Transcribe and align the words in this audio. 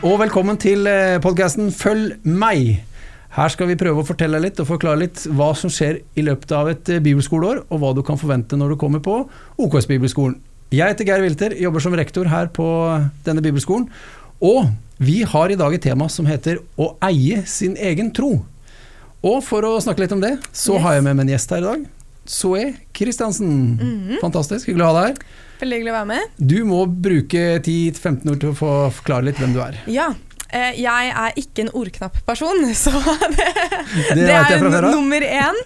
og 0.00 0.14
velkommen 0.16 0.56
til 0.56 0.86
podkasten 1.20 1.66
Følg 1.76 2.22
meg. 2.24 2.78
Her 3.34 3.50
skal 3.52 3.68
vi 3.68 3.76
prøve 3.76 4.00
å 4.00 4.06
fortelle 4.08 4.38
litt 4.40 4.56
og 4.62 4.68
forklare 4.70 5.02
litt 5.02 5.26
hva 5.36 5.50
som 5.58 5.68
skjer 5.72 5.98
i 6.16 6.24
løpet 6.24 6.54
av 6.56 6.70
et 6.72 6.88
bibelskoleår, 7.04 7.60
og 7.68 7.82
hva 7.82 7.90
du 7.92 8.00
kan 8.06 8.16
forvente 8.20 8.56
når 8.56 8.72
du 8.72 8.78
kommer 8.80 9.02
på 9.04 9.18
OKS 9.60 9.88
bibelskolen. 9.90 10.38
Jeg 10.72 10.94
heter 10.94 11.04
Geir 11.04 11.24
Wilter, 11.24 11.52
jobber 11.58 11.84
som 11.84 11.96
rektor 11.98 12.30
her 12.32 12.48
på 12.54 12.64
denne 13.26 13.44
bibelskolen. 13.44 13.90
Og 14.40 14.70
vi 15.04 15.20
har 15.28 15.52
i 15.52 15.58
dag 15.60 15.76
et 15.76 15.84
tema 15.84 16.08
som 16.08 16.28
heter 16.30 16.62
å 16.80 16.94
eie 17.04 17.44
sin 17.50 17.76
egen 17.76 18.08
tro. 18.16 18.38
Og 19.20 19.44
for 19.44 19.68
å 19.68 19.74
snakke 19.84 20.06
litt 20.06 20.16
om 20.16 20.24
det, 20.24 20.38
så 20.48 20.78
yes. 20.78 20.84
har 20.86 20.96
jeg 20.96 21.06
med 21.10 21.18
meg 21.18 21.26
en 21.26 21.34
gjest 21.34 21.52
her 21.52 21.60
i 21.60 21.68
dag. 21.68 21.86
Zoe 22.24 22.64
Kristiansen. 22.96 23.52
Mm 23.76 24.00
-hmm. 24.08 24.20
Fantastisk, 24.24 24.66
hyggelig 24.66 24.86
å 24.86 24.92
ha 24.94 25.00
deg 25.02 25.08
her. 25.10 25.49
Veldig 25.60 25.76
hyggelig 25.76 25.92
å 25.92 25.98
være 25.98 26.08
med. 26.08 26.40
Du 26.40 26.58
må 26.64 26.80
bruke 26.88 27.44
10-15 27.58 28.30
ord 28.32 28.40
til 28.40 28.52
å 28.52 28.56
få 28.56 28.72
forklare 28.96 29.26
litt 29.28 29.40
hvem 29.42 29.52
du 29.52 29.60
er. 29.60 29.76
Ja, 29.92 30.06
eh, 30.48 30.78
jeg 30.80 31.12
er 31.12 31.36
ikke 31.42 31.66
en 31.66 31.72
ordknapp 31.76 32.16
person, 32.24 32.64
så 32.84 32.94
det, 33.36 33.50
det, 34.16 34.24
det 34.24 34.38
er 34.38 34.88
nummer 34.88 35.26
én. 35.26 35.60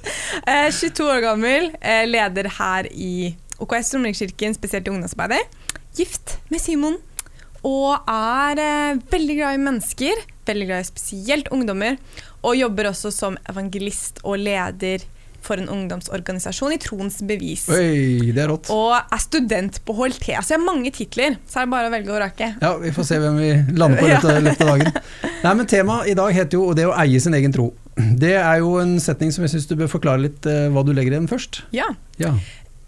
22 0.49 0.91
eh, 0.91 1.13
år 1.15 1.23
gammel, 1.29 1.71
eh, 1.79 2.03
leder 2.11 2.51
her 2.59 2.91
i 2.91 3.37
OKS 3.63 3.95
Romerikskirken, 3.95 4.59
spesielt 4.59 4.91
i 4.91 4.97
ungdomsarbeidet. 4.97 5.45
Gift 5.95 6.41
med 6.51 6.63
Simon. 6.63 6.99
Og 7.65 7.95
er 8.11 8.99
veldig 9.09 9.39
glad 9.39 9.57
i 9.57 9.63
mennesker, 9.63 10.19
veldig 10.45 10.67
glad 10.69 10.83
i 10.83 10.89
spesielt 10.91 11.47
ungdommer. 11.55 12.01
Og 12.43 12.59
jobber 12.59 12.91
også 12.91 13.15
som 13.15 13.39
evangelist 13.49 14.19
og 14.27 14.43
leder 14.43 15.07
for 15.45 15.61
en 15.61 15.69
ungdomsorganisasjon 15.71 16.75
i 16.75 16.81
Troens 16.83 17.21
Bevis. 17.27 17.67
Oi, 17.73 18.33
det 18.35 18.45
er 18.45 18.51
rått. 18.51 18.71
Og 18.73 18.95
er 18.97 19.23
student 19.23 19.81
på 19.85 19.97
HLT. 19.99 20.31
Så 20.41 20.55
jeg 20.55 20.59
har 20.59 20.65
mange 20.65 20.93
titler, 20.95 21.39
så 21.49 21.63
er 21.63 21.69
det 21.69 21.75
bare 21.77 21.91
å 21.91 21.95
velge 21.95 22.13
å 22.13 22.19
vrake. 22.19 22.51
Ja, 22.63 22.75
vi 22.81 22.93
får 22.97 23.09
se 23.11 23.21
hvem 23.23 23.41
vi 23.41 23.53
lander 23.77 24.01
på 24.01 24.11
i 24.11 24.43
løpet 24.49 24.65
av 24.65 24.73
dagen. 24.75 25.01
Nei, 25.45 25.55
men 25.61 25.71
Temaet 25.71 26.11
i 26.13 26.19
dag 26.19 26.35
heter 26.37 26.61
jo 26.61 26.75
det 26.77 26.89
å 26.89 26.97
eie 27.05 27.21
sin 27.23 27.37
egen 27.37 27.55
tro. 27.55 27.71
Det 27.95 28.35
er 28.41 28.59
jo 28.63 28.75
en 28.81 28.97
setning 29.03 29.31
som 29.35 29.45
jeg 29.47 29.55
syns 29.55 29.69
du 29.71 29.77
bør 29.79 29.93
forklare 29.93 30.25
litt 30.25 30.49
uh, 30.51 30.67
hva 30.75 30.83
du 30.87 30.91
legger 30.97 31.15
i 31.15 31.19
den 31.21 31.31
først. 31.31 31.63
Ja. 31.75 31.93
ja. 32.19 32.33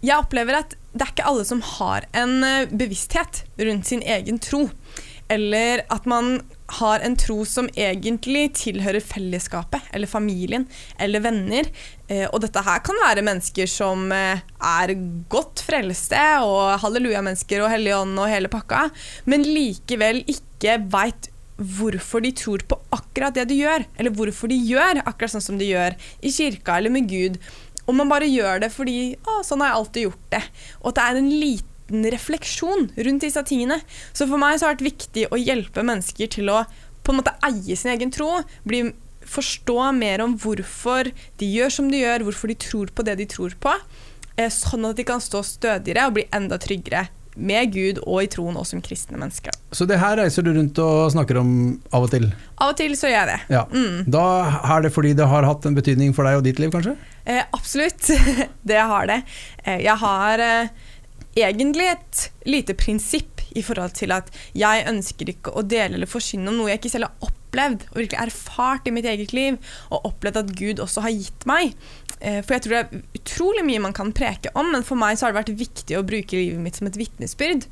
Jeg 0.03 0.19
opplever 0.19 0.59
at 0.59 0.75
det 0.97 1.05
er 1.05 1.13
ikke 1.13 1.29
alle 1.29 1.45
som 1.47 1.61
har 1.77 2.05
en 2.17 2.39
eh, 2.45 2.69
bevissthet 2.73 3.43
rundt 3.61 3.89
sin 3.89 4.01
egen 4.01 4.39
tro. 4.41 4.67
Eller 5.29 5.83
at 5.93 6.05
man 6.09 6.39
har 6.79 7.03
en 7.03 7.15
tro 7.19 7.41
som 7.47 7.69
egentlig 7.75 8.49
tilhører 8.59 9.03
fellesskapet 9.03 9.91
eller 9.95 10.09
familien 10.09 10.67
eller 10.99 11.23
venner. 11.23 11.69
Eh, 12.07 12.25
og 12.31 12.39
dette 12.43 12.61
her 12.63 12.79
kan 12.87 12.99
være 13.03 13.23
mennesker 13.25 13.67
som 13.67 14.07
eh, 14.15 14.43
er 14.63 14.93
godt 15.31 15.63
frelste 15.67 16.21
og 16.45 16.77
halleluja-mennesker 16.83 17.63
og 17.63 17.71
Hellige 17.73 17.97
Ånd 17.99 18.15
og 18.15 18.31
hele 18.31 18.51
pakka, 18.51 18.87
men 19.27 19.43
likevel 19.43 20.23
ikke 20.31 20.77
veit 20.93 21.31
hvorfor 21.57 22.21
de 22.23 22.31
tror 22.37 22.63
på 22.69 22.77
akkurat 22.93 23.35
det 23.35 23.47
de 23.49 23.57
gjør, 23.59 23.83
eller 23.97 24.13
hvorfor 24.13 24.51
de 24.51 24.59
gjør 24.61 25.01
akkurat 25.03 25.33
sånn 25.33 25.43
som 25.43 25.57
de 25.59 25.71
gjør 25.71 25.97
i 26.21 26.31
kirka 26.31 26.77
eller 26.77 26.93
med 26.93 27.09
Gud. 27.09 27.39
Og 27.87 27.95
man 27.97 28.11
bare 28.11 28.27
gjør 28.27 28.61
det 28.63 28.71
fordi 28.75 29.15
'Å, 29.15 29.41
sånn 29.47 29.63
har 29.63 29.71
jeg 29.71 29.79
alltid 29.79 30.07
gjort 30.07 30.27
det'. 30.31 30.49
Og 30.83 30.87
at 30.91 30.95
det 30.95 31.03
er 31.03 31.17
en 31.17 31.31
liten 31.31 32.11
refleksjon 32.13 32.89
rundt 32.95 33.23
disse 33.23 33.43
tingene. 33.47 33.81
Så 34.13 34.27
for 34.27 34.37
meg 34.37 34.59
så 34.59 34.67
har 34.67 34.75
det 34.75 34.83
vært 34.83 34.91
viktig 34.91 35.27
å 35.31 35.39
hjelpe 35.39 35.83
mennesker 35.83 36.27
til 36.27 36.51
å 36.51 36.65
på 37.03 37.13
en 37.13 37.21
måte 37.21 37.35
eie 37.47 37.75
sin 37.79 37.93
egen 37.93 38.11
tro. 38.11 38.43
Bli, 38.67 38.91
forstå 39.29 39.91
mer 39.97 40.23
om 40.25 40.37
hvorfor 40.41 41.11
de 41.39 41.51
gjør 41.51 41.73
som 41.79 41.91
de 41.91 42.01
gjør, 42.01 42.25
hvorfor 42.27 42.51
de 42.51 42.57
tror 42.67 42.93
på 42.93 43.05
det 43.07 43.17
de 43.21 43.27
tror 43.29 43.55
på. 43.61 43.75
Eh, 44.37 44.51
sånn 44.53 44.85
at 44.89 44.97
de 44.99 45.05
kan 45.07 45.23
stå 45.23 45.43
stødigere 45.45 46.07
og 46.09 46.17
bli 46.17 46.27
enda 46.35 46.59
tryggere 46.61 47.07
med 47.37 47.71
Gud 47.73 47.99
og 48.01 48.23
i 48.23 48.29
troen 48.31 48.57
og 48.57 48.65
som 48.67 48.81
kristne 48.83 49.19
mennesker. 49.19 49.53
Så 49.75 49.85
det 49.89 49.99
her 50.01 50.17
reiser 50.19 50.45
du 50.45 50.51
rundt 50.55 50.79
og 50.81 51.11
snakker 51.13 51.39
om 51.41 51.51
av 51.93 52.07
og 52.07 52.11
til? 52.13 52.27
Av 52.57 52.73
og 52.73 52.79
til 52.79 52.97
så 52.97 53.11
gjør 53.11 53.19
jeg 53.19 53.29
det. 53.29 53.39
Ja. 53.53 53.63
Mm. 53.69 54.09
Da 54.17 54.25
er 54.73 54.85
det 54.85 54.93
fordi 54.95 55.13
det 55.17 55.29
har 55.29 55.47
hatt 55.47 55.69
en 55.69 55.77
betydning 55.77 56.15
for 56.17 56.27
deg 56.27 56.39
og 56.39 56.45
ditt 56.47 56.61
liv, 56.61 56.73
kanskje? 56.73 56.95
Eh, 57.27 57.43
absolutt, 57.53 58.09
det 58.71 58.81
har 58.91 59.09
det. 59.09 59.21
Eh, 59.63 59.81
jeg 59.85 59.97
har 60.01 60.43
eh, 60.43 60.85
egentlig 61.37 61.91
et 61.93 62.27
lite 62.49 62.77
prinsipp 62.77 63.45
i 63.57 63.63
forhold 63.65 63.93
til 63.97 64.13
at 64.15 64.31
jeg 64.57 64.85
ønsker 64.89 65.33
ikke 65.33 65.53
å 65.53 65.65
dele 65.65 65.97
eller 65.97 66.09
forsyne 66.09 66.49
om 66.49 66.57
noe 66.57 66.71
jeg 66.71 66.81
ikke 66.81 66.95
selv 66.97 67.09
har 67.09 67.17
opplevd 67.19 67.36
og 67.55 67.95
virkelig 67.95 68.19
erfart 68.19 68.87
i 68.87 68.93
mitt 68.93 69.07
eget 69.09 69.33
liv, 69.33 69.57
og 69.89 70.05
opplevd 70.11 70.41
at 70.43 70.51
Gud 70.57 70.81
også 70.83 71.01
har 71.05 71.15
gitt 71.15 71.47
meg. 71.49 71.73
Eh, 72.19 72.41
for 72.43 72.55
jeg 72.55 72.65
tror 72.65 72.75
det 72.75 72.81
er 72.83 73.21
utrolig 73.21 73.63
mye 73.65 73.85
man 73.87 73.95
kan 73.97 74.13
preke 74.13 74.51
om, 74.53 74.71
men 74.73 74.85
for 74.85 74.99
meg 74.99 75.17
så 75.17 75.25
har 75.25 75.33
det 75.33 75.41
vært 75.41 75.59
viktig 75.59 75.97
å 75.97 76.05
bruke 76.05 76.37
livet 76.37 76.61
mitt 76.61 76.77
som 76.77 76.89
et 76.89 76.99
vitnesbyrd. 76.99 77.67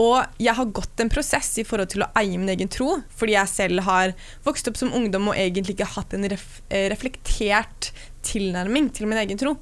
Og 0.00 0.40
jeg 0.40 0.56
har 0.56 0.72
gått 0.72 1.02
en 1.02 1.12
prosess 1.12 1.52
i 1.60 1.66
forhold 1.66 1.92
til 1.92 2.04
å 2.06 2.10
eie 2.16 2.38
min 2.38 2.48
egen 2.48 2.70
tro, 2.72 3.00
fordi 3.12 3.36
jeg 3.36 3.52
selv 3.52 3.84
har 3.84 4.14
vokst 4.46 4.70
opp 4.70 4.78
som 4.80 4.94
ungdom 4.96 5.28
og 5.28 5.36
egentlig 5.36 5.76
ikke 5.76 5.92
hatt 5.96 6.16
en 6.16 6.24
eh, 6.24 6.86
reflektert 6.92 7.92
tilnærming 8.26 8.90
til 8.96 9.10
min 9.10 9.20
egen 9.20 9.40
tro. 9.40 9.58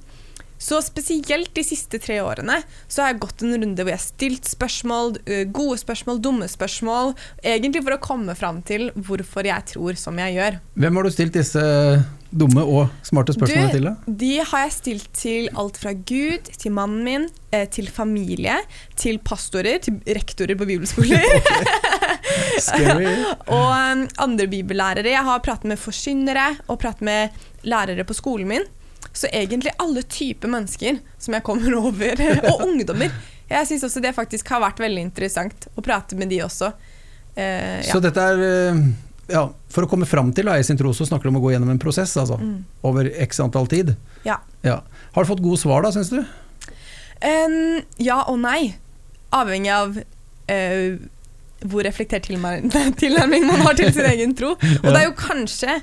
Så 0.58 0.80
spesielt 0.82 1.52
de 1.54 1.64
siste 1.66 2.00
tre 2.02 2.18
årene 2.24 2.60
så 2.90 3.04
har 3.04 3.12
jeg 3.12 3.22
gått 3.22 3.44
en 3.46 3.54
runde 3.54 3.84
hvor 3.84 3.92
jeg 3.92 4.00
har 4.00 4.04
stilt 4.04 4.50
spørsmål, 4.50 5.16
gode 5.54 5.78
spørsmål, 5.80 6.20
dumme 6.22 6.48
spørsmål, 6.50 7.14
egentlig 7.46 7.84
for 7.86 7.96
å 7.96 8.02
komme 8.02 8.34
fram 8.38 8.62
til 8.66 8.90
hvorfor 8.96 9.46
jeg 9.46 9.70
tror 9.74 9.98
som 10.00 10.18
jeg 10.18 10.38
gjør. 10.38 10.62
Hvem 10.78 10.98
har 10.98 11.06
du 11.06 11.14
stilt 11.14 11.38
disse 11.38 11.64
dumme 12.28 12.60
og 12.66 12.90
smarte 13.06 13.32
spørsmålene 13.32 13.72
til? 13.72 13.86
da? 13.88 14.16
De 14.20 14.32
har 14.50 14.64
jeg 14.66 14.74
stilt 14.74 15.08
til 15.16 15.48
alt 15.58 15.78
fra 15.80 15.94
Gud, 15.96 16.50
til 16.60 16.74
mannen 16.76 17.04
min, 17.06 17.28
til 17.72 17.88
familie, 17.92 18.58
til 18.98 19.20
pastorer, 19.24 19.78
til 19.84 20.02
rektorer 20.04 20.58
på 20.58 20.68
bibelskoler. 20.68 21.24
og 23.58 23.70
andre 24.20 24.48
bibellærere. 24.50 25.14
Jeg 25.14 25.24
har 25.24 25.44
pratet 25.44 25.70
med 25.70 25.80
forsynere 25.80 26.50
og 26.68 26.80
pratet 26.82 27.06
med 27.08 27.38
lærere 27.68 28.04
på 28.06 28.16
skolen 28.16 28.50
min. 28.52 28.68
Så 29.12 29.30
egentlig 29.32 29.72
alle 29.82 30.02
typer 30.02 30.50
mennesker 30.52 31.00
som 31.18 31.34
jeg 31.36 31.46
kommer 31.46 31.74
over, 31.82 32.22
og 32.52 32.64
ungdommer. 32.68 33.12
Jeg 33.48 33.68
syns 33.70 33.86
også 33.88 34.02
det 34.04 34.14
faktisk 34.16 34.48
har 34.52 34.62
vært 34.62 34.80
veldig 34.82 35.06
interessant 35.08 35.68
å 35.74 35.84
prate 35.84 36.18
med 36.18 36.30
de 36.32 36.42
også. 36.44 36.72
Eh, 37.34 37.78
ja. 37.80 37.92
Så 37.92 38.00
dette 38.04 38.20
er 38.20 38.42
eh, 38.44 38.80
ja, 39.30 39.44
For 39.70 39.84
å 39.84 39.90
komme 39.90 40.08
fram 40.08 40.32
til 40.36 40.48
å 40.48 40.54
eie 40.56 40.64
sin 40.66 40.78
tro, 40.80 40.92
så 40.96 41.06
snakker 41.08 41.28
du 41.28 41.32
om 41.32 41.40
å 41.40 41.44
gå 41.44 41.54
gjennom 41.54 41.70
en 41.72 41.80
prosess 41.80 42.16
altså, 42.20 42.38
mm. 42.40 42.58
over 42.88 43.10
x 43.24 43.40
antall 43.44 43.68
tid. 43.70 43.94
Ja. 44.26 44.40
ja. 44.66 44.80
Har 45.14 45.24
du 45.24 45.30
fått 45.30 45.44
gode 45.44 45.60
svar, 45.60 45.84
da, 45.84 45.92
syns 45.94 46.12
du? 46.12 46.22
Um, 47.18 47.78
ja 48.00 48.22
og 48.30 48.40
nei. 48.42 48.74
Avhengig 49.34 49.72
av 49.74 49.96
uh, 49.98 50.90
hvor 51.66 51.82
reflektert 51.86 52.28
tilnærming 52.28 53.46
man 53.50 53.64
har 53.66 53.76
til 53.78 53.92
sin 53.94 54.08
egen 54.08 54.34
tro. 54.38 54.54
Og 54.82 54.88
det 54.88 54.98
er 55.00 55.08
jo 55.08 55.16
kanskje 55.18 55.80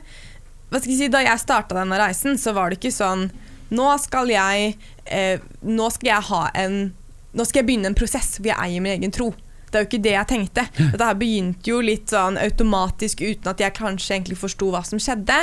jeg 0.72 0.84
si, 0.86 1.08
Da 1.08 1.24
jeg 1.24 1.42
starta 1.42 1.78
denne 1.78 2.00
reisen, 2.00 2.38
så 2.38 2.54
var 2.56 2.70
det 2.70 2.80
ikke 2.80 2.96
sånn 2.96 3.30
Nå 3.76 3.88
skal 3.98 4.30
jeg, 4.30 4.76
eh, 5.06 5.42
nå 5.62 5.90
skal 5.94 6.12
jeg 6.12 6.30
ha 6.30 6.44
en 6.54 6.94
Nå 7.36 7.46
skal 7.46 7.62
jeg 7.62 7.68
begynne 7.68 7.92
en 7.92 7.98
prosess 7.98 8.38
hvor 8.38 8.52
jeg 8.54 8.62
eier 8.62 8.84
min 8.84 8.96
egen 8.96 9.12
tro. 9.12 9.34
Det 9.68 9.76
er 9.76 9.84
jo 9.84 9.90
ikke 9.90 10.06
det 10.06 10.14
jeg 10.14 10.28
tenkte. 10.30 10.64
Dette 10.78 11.08
her 11.10 11.18
begynte 11.20 11.68
jo 11.68 11.82
litt 11.84 12.08
sånn 12.14 12.38
automatisk 12.40 13.26
uten 13.26 13.50
at 13.52 13.60
jeg 13.60 13.76
kanskje 13.76 14.14
egentlig 14.16 14.38
forsto 14.40 14.70
hva 14.72 14.80
som 14.88 15.02
skjedde. 15.04 15.36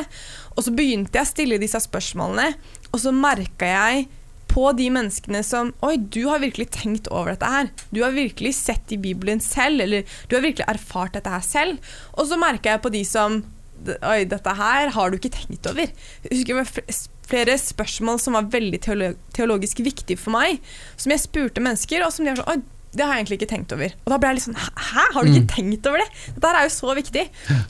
Og 0.57 0.65
så 0.65 0.73
begynte 0.73 1.19
jeg 1.19 1.27
å 1.27 1.29
stille 1.29 1.61
disse 1.61 1.83
spørsmålene, 1.85 2.55
og 2.95 3.03
så 3.03 3.13
merka 3.13 3.69
jeg 3.69 4.07
på 4.53 4.67
de 4.77 4.89
menneskene 4.93 5.41
som 5.45 5.75
Oi, 5.85 5.97
du 5.97 6.27
har 6.29 6.41
virkelig 6.41 6.71
tenkt 6.79 7.09
over 7.13 7.35
dette 7.35 7.49
her. 7.49 7.69
Du 7.93 8.03
har 8.05 8.17
virkelig 8.17 8.55
sett 8.59 8.93
i 8.93 9.01
Bibelen 9.01 9.41
selv, 9.45 9.85
eller 9.85 10.09
du 10.29 10.37
har 10.37 10.45
virkelig 10.45 10.69
erfart 10.69 11.17
dette 11.17 11.33
her 11.33 11.45
selv. 11.45 11.93
Og 12.17 12.29
så 12.29 12.41
merka 12.41 12.75
jeg 12.75 12.85
på 12.85 12.93
de 12.93 13.05
som 13.09 13.43
Oi, 13.91 14.21
dette 14.31 14.55
her 14.59 14.93
har 14.95 15.11
du 15.11 15.19
ikke 15.19 15.33
tenkt 15.35 15.67
over. 15.71 15.91
Jeg 16.25 16.31
husker 16.33 16.55
det 16.55 16.61
var 16.61 17.01
flere 17.33 17.57
spørsmål 17.61 18.21
som 18.21 18.37
var 18.37 18.51
veldig 18.53 18.81
teologisk 18.83 19.83
viktige 19.85 20.21
for 20.21 20.35
meg, 20.35 20.63
som 21.01 21.15
jeg 21.15 21.25
spurte 21.25 21.65
mennesker, 21.65 22.05
og 22.05 22.15
som 22.15 22.27
de 22.27 22.35
var 22.35 22.43
sånn 22.43 22.55
Oi, 22.55 22.83
det 22.93 23.07
har 23.07 23.17
jeg 23.17 23.23
egentlig 23.23 23.39
ikke 23.41 23.53
tenkt 23.55 23.73
over. 23.73 23.95
Og 24.05 24.13
da 24.13 24.19
ble 24.21 24.31
jeg 24.31 24.39
litt 24.39 24.47
sånn 24.51 24.59
Hæ, 24.61 25.05
har 25.15 25.25
du 25.25 25.31
ikke 25.31 25.45
mm. 25.47 25.53
tenkt 25.55 25.87
over 25.89 26.03
det? 26.03 26.09
Dette 26.35 26.51
er 26.53 26.67
jo 26.67 26.73
så 26.75 26.97
viktig. 26.99 27.23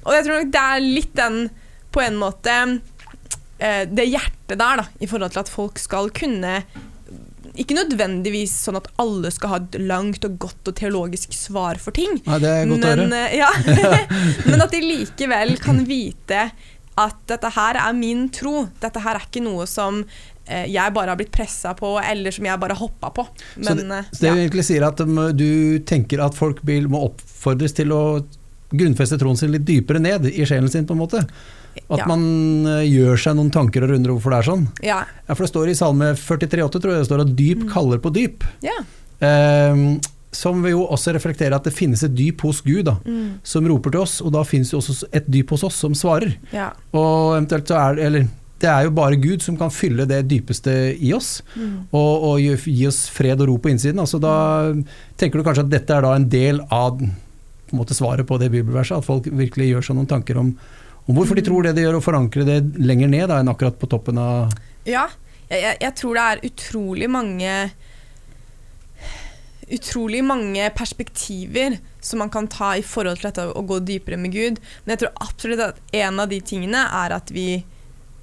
Og 0.02 0.16
jeg 0.16 0.24
tror 0.26 0.40
nok 0.40 0.54
det 0.56 0.62
er 0.62 0.86
litt 0.86 1.12
den, 1.18 1.36
på 1.94 2.02
en 2.02 2.16
måte 2.18 2.56
eh, 3.62 3.84
Det 3.86 4.08
hjertet 4.08 4.56
der, 4.58 4.82
da, 4.82 4.86
i 4.98 5.08
forhold 5.10 5.34
til 5.34 5.44
at 5.44 5.52
folk 5.52 5.78
skal 5.78 6.10
kunne 6.16 6.56
ikke 7.60 7.76
nødvendigvis 7.76 8.54
sånn 8.64 8.78
at 8.78 8.88
alle 9.02 9.30
skal 9.34 9.52
ha 9.52 9.60
et 9.60 9.78
langt 9.84 10.24
og 10.24 10.38
godt 10.40 10.70
og 10.70 10.76
teologisk 10.78 11.34
svar 11.36 11.80
for 11.82 11.94
ting. 11.96 12.16
Ja, 12.24 12.38
det 12.40 12.52
er 12.52 12.68
godt 12.70 12.86
men, 12.86 13.02
å 13.12 13.18
høre. 13.18 13.24
Ja, 13.36 13.50
men 14.50 14.64
at 14.64 14.72
de 14.72 14.80
likevel 14.84 15.58
kan 15.60 15.82
vite 15.88 16.46
at 17.00 17.22
dette 17.28 17.52
her 17.54 17.78
er 17.80 17.96
min 17.96 18.26
tro. 18.32 18.66
Dette 18.80 19.00
her 19.04 19.18
er 19.18 19.26
ikke 19.26 19.44
noe 19.44 19.66
som 19.70 20.02
eh, 20.02 20.66
jeg 20.72 20.94
bare 20.96 21.12
har 21.12 21.20
blitt 21.20 21.32
pressa 21.34 21.72
på, 21.76 21.94
eller 22.00 22.34
som 22.34 22.48
jeg 22.48 22.62
bare 22.64 22.76
hoppa 22.78 23.12
på. 23.16 23.26
Men, 23.56 23.64
så 23.64 23.76
det, 23.78 24.02
så 24.10 24.20
det 24.20 24.30
ja. 24.30 24.36
egentlig 24.36 24.66
sier 24.68 24.86
at 24.88 25.00
um, 25.04 25.24
du 25.36 25.80
tenker 25.88 26.24
at 26.24 26.36
folk 26.36 26.62
må 26.64 27.06
oppfordres 27.08 27.76
til 27.76 27.92
å 27.96 28.04
grunnfeste 28.72 29.18
troen 29.20 29.36
sin 29.36 29.52
litt 29.52 29.66
dypere 29.68 30.00
ned 30.00 30.28
i 30.32 30.46
sjelen 30.48 30.72
sin, 30.72 30.88
på 30.88 30.96
en 30.96 31.04
måte? 31.04 31.26
At 31.88 32.02
ja. 32.02 32.06
man 32.08 32.22
eh, 32.68 32.86
gjør 32.88 33.20
seg 33.20 33.36
noen 33.38 33.50
tanker 33.54 33.84
og 33.86 33.92
runder 33.94 34.12
hvorfor 34.14 34.34
det 34.34 34.40
er 34.42 34.48
sånn. 34.48 34.64
Ja. 34.84 34.98
ja 35.28 35.34
for 35.36 35.44
det 35.46 35.52
står 35.52 35.70
i 35.72 35.76
Salme 35.78 36.10
43,8 36.18 36.80
tror 36.80 36.92
jeg 36.94 37.04
det 37.04 37.08
står 37.10 37.22
at 37.24 37.36
dyp 37.38 37.62
mm. 37.64 37.70
kaller 37.72 38.02
på 38.04 38.12
dyp. 38.14 38.44
Ja. 38.64 38.78
Eh, 39.22 39.86
som 40.32 40.62
vil 40.64 40.72
jo 40.72 40.84
også 40.88 41.12
reflektere 41.12 41.56
at 41.56 41.66
det 41.68 41.74
finnes 41.76 42.00
et 42.06 42.14
dyp 42.16 42.40
hos 42.46 42.62
Gud 42.64 42.86
da, 42.88 42.94
Mm. 43.04 43.40
som 43.44 43.66
roper 43.68 43.92
til 43.92 44.00
oss, 44.00 44.20
og 44.24 44.32
da 44.32 44.42
finnes 44.48 44.70
det 44.72 44.78
også 44.78 45.08
et 45.12 45.26
dyp 45.28 45.50
hos 45.52 45.64
oss 45.68 45.76
som 45.76 45.92
svarer. 45.92 46.38
Ja. 46.56 46.70
Og 46.96 47.34
eventuelt 47.36 47.68
så 47.68 47.76
er 47.76 47.98
det 47.98 48.06
eller, 48.06 48.28
det 48.62 48.70
er 48.70 48.86
jo 48.86 48.94
bare 48.96 49.18
Gud 49.20 49.42
som 49.44 49.58
kan 49.60 49.72
fylle 49.74 50.06
det 50.08 50.22
dypeste 50.30 50.96
i 50.96 51.12
oss, 51.12 51.42
Mm. 51.54 51.88
og, 51.92 52.24
og 52.30 52.40
gi, 52.40 52.54
gi 52.72 52.86
oss 52.88 53.08
fred 53.12 53.40
og 53.40 53.48
ro 53.50 53.58
på 53.58 53.72
innsiden. 53.74 54.00
Altså, 54.00 54.20
da 54.22 54.72
tenker 55.20 55.36
du 55.38 55.44
kanskje 55.44 55.66
at 55.66 55.72
dette 55.74 55.92
er 55.98 56.00
da 56.06 56.14
en 56.16 56.28
del 56.28 56.60
av 56.70 56.96
på 56.98 57.76
en 57.76 57.80
måte, 57.80 57.94
svaret 57.96 58.26
på 58.28 58.36
det 58.40 58.50
bibelverset, 58.52 58.98
at 58.98 59.04
folk 59.04 59.24
virkelig 59.32 59.70
gjør 59.70 59.84
seg 59.86 59.96
noen 59.96 60.08
tanker 60.10 60.36
om, 60.40 60.50
om 61.06 61.16
hvorfor 61.16 61.38
de 61.38 61.44
tror 61.46 61.66
det 61.66 61.74
de 61.76 61.86
gjør, 61.86 61.98
å 61.98 62.04
forankre 62.04 62.46
det 62.46 62.58
lenger 62.78 63.10
ned 63.10 63.28
da, 63.30 63.40
enn 63.42 63.50
akkurat 63.50 63.78
på 63.78 63.90
toppen 63.90 64.20
av 64.22 64.52
Ja, 64.86 65.08
jeg, 65.50 65.76
jeg 65.82 65.94
tror 65.98 66.18
det 66.18 66.26
er 66.26 66.44
utrolig 66.48 67.08
mange 67.10 67.56
Utrolig 69.72 70.20
mange 70.26 70.66
perspektiver 70.76 71.78
som 72.04 72.20
man 72.20 72.30
kan 72.32 72.48
ta 72.50 72.74
i 72.76 72.82
forhold 72.84 73.20
til 73.20 73.30
dette 73.30 73.46
å 73.56 73.62
gå 73.64 73.78
dypere 73.80 74.18
med 74.20 74.34
Gud. 74.34 74.58
Men 74.82 74.92
jeg 74.92 75.00
tror 75.00 75.22
absolutt 75.24 75.62
at 75.64 75.78
en 75.96 76.20
av 76.20 76.28
de 76.28 76.40
tingene 76.44 76.82
er 76.98 77.14
at 77.16 77.30
vi 77.32 77.46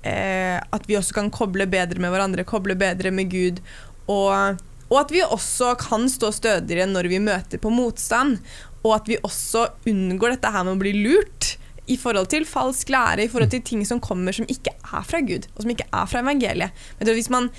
eh, 0.04 0.60
At 0.60 0.86
vi 0.86 0.98
også 1.00 1.16
kan 1.18 1.32
koble 1.34 1.66
bedre 1.72 2.04
med 2.04 2.14
hverandre, 2.14 2.46
koble 2.46 2.76
bedre 2.78 3.10
med 3.16 3.32
Gud. 3.34 3.64
Og, 4.12 4.60
og 4.92 4.98
at 5.00 5.16
vi 5.16 5.24
også 5.26 5.72
kan 5.80 6.06
stå 6.12 6.30
stødigere 6.38 6.86
når 6.92 7.10
vi 7.10 7.24
møter 7.24 7.64
på 7.64 7.74
motstand. 7.74 8.38
Og 8.84 9.00
at 9.00 9.10
vi 9.10 9.18
også 9.18 9.72
unngår 9.90 10.36
dette 10.36 10.54
her 10.54 10.68
med 10.68 10.78
å 10.78 10.84
bli 10.84 10.94
lurt 11.00 11.56
i 11.90 11.98
forhold 11.98 12.30
til 12.32 12.46
falsk 12.48 12.92
lære, 12.94 13.26
i 13.26 13.32
forhold 13.32 13.52
til 13.54 13.66
ting 13.66 13.84
som 13.88 14.02
kommer 14.04 14.36
som 14.36 14.48
ikke 14.50 14.76
er 14.78 15.04
fra 15.08 15.22
Gud, 15.26 15.50
og 15.56 15.66
som 15.66 15.74
ikke 15.74 15.90
er 15.90 16.10
fra 16.10 16.24
evangeliet. 16.24 16.88
Men 17.00 17.14
hvis 17.18 17.32
man 17.34 17.50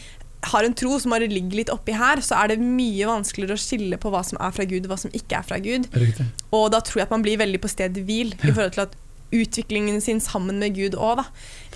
har 0.50 0.64
en 0.64 0.74
tro 0.74 0.96
som 1.00 1.12
bare 1.12 1.28
ligger 1.28 1.58
litt 1.58 1.72
oppi 1.72 1.92
her, 1.96 2.22
så 2.24 2.38
er 2.40 2.52
det 2.52 2.62
mye 2.62 3.08
vanskeligere 3.08 3.58
å 3.58 3.60
skille 3.60 3.98
på 4.00 4.12
hva 4.12 4.22
som 4.24 4.40
er 4.40 4.54
fra 4.56 4.64
Gud, 4.68 4.86
og 4.86 4.94
hva 4.94 5.00
som 5.02 5.12
ikke 5.16 5.40
er 5.40 5.46
fra 5.46 5.60
Gud. 5.60 5.88
Riktig. 5.92 6.26
Og 6.56 6.70
da 6.72 6.80
tror 6.84 7.02
jeg 7.02 7.08
at 7.10 7.14
man 7.14 7.24
blir 7.26 7.40
veldig 7.40 7.60
på 7.60 7.70
stedet 7.70 8.04
hvil 8.08 8.32
i 8.38 8.52
forhold 8.52 8.74
til 8.76 8.86
at 8.86 8.96
utviklingen 9.32 10.00
sin 10.04 10.20
sammen 10.22 10.58
med 10.62 10.76
Gud 10.76 10.98
òg, 10.98 11.22
da. 11.22 11.26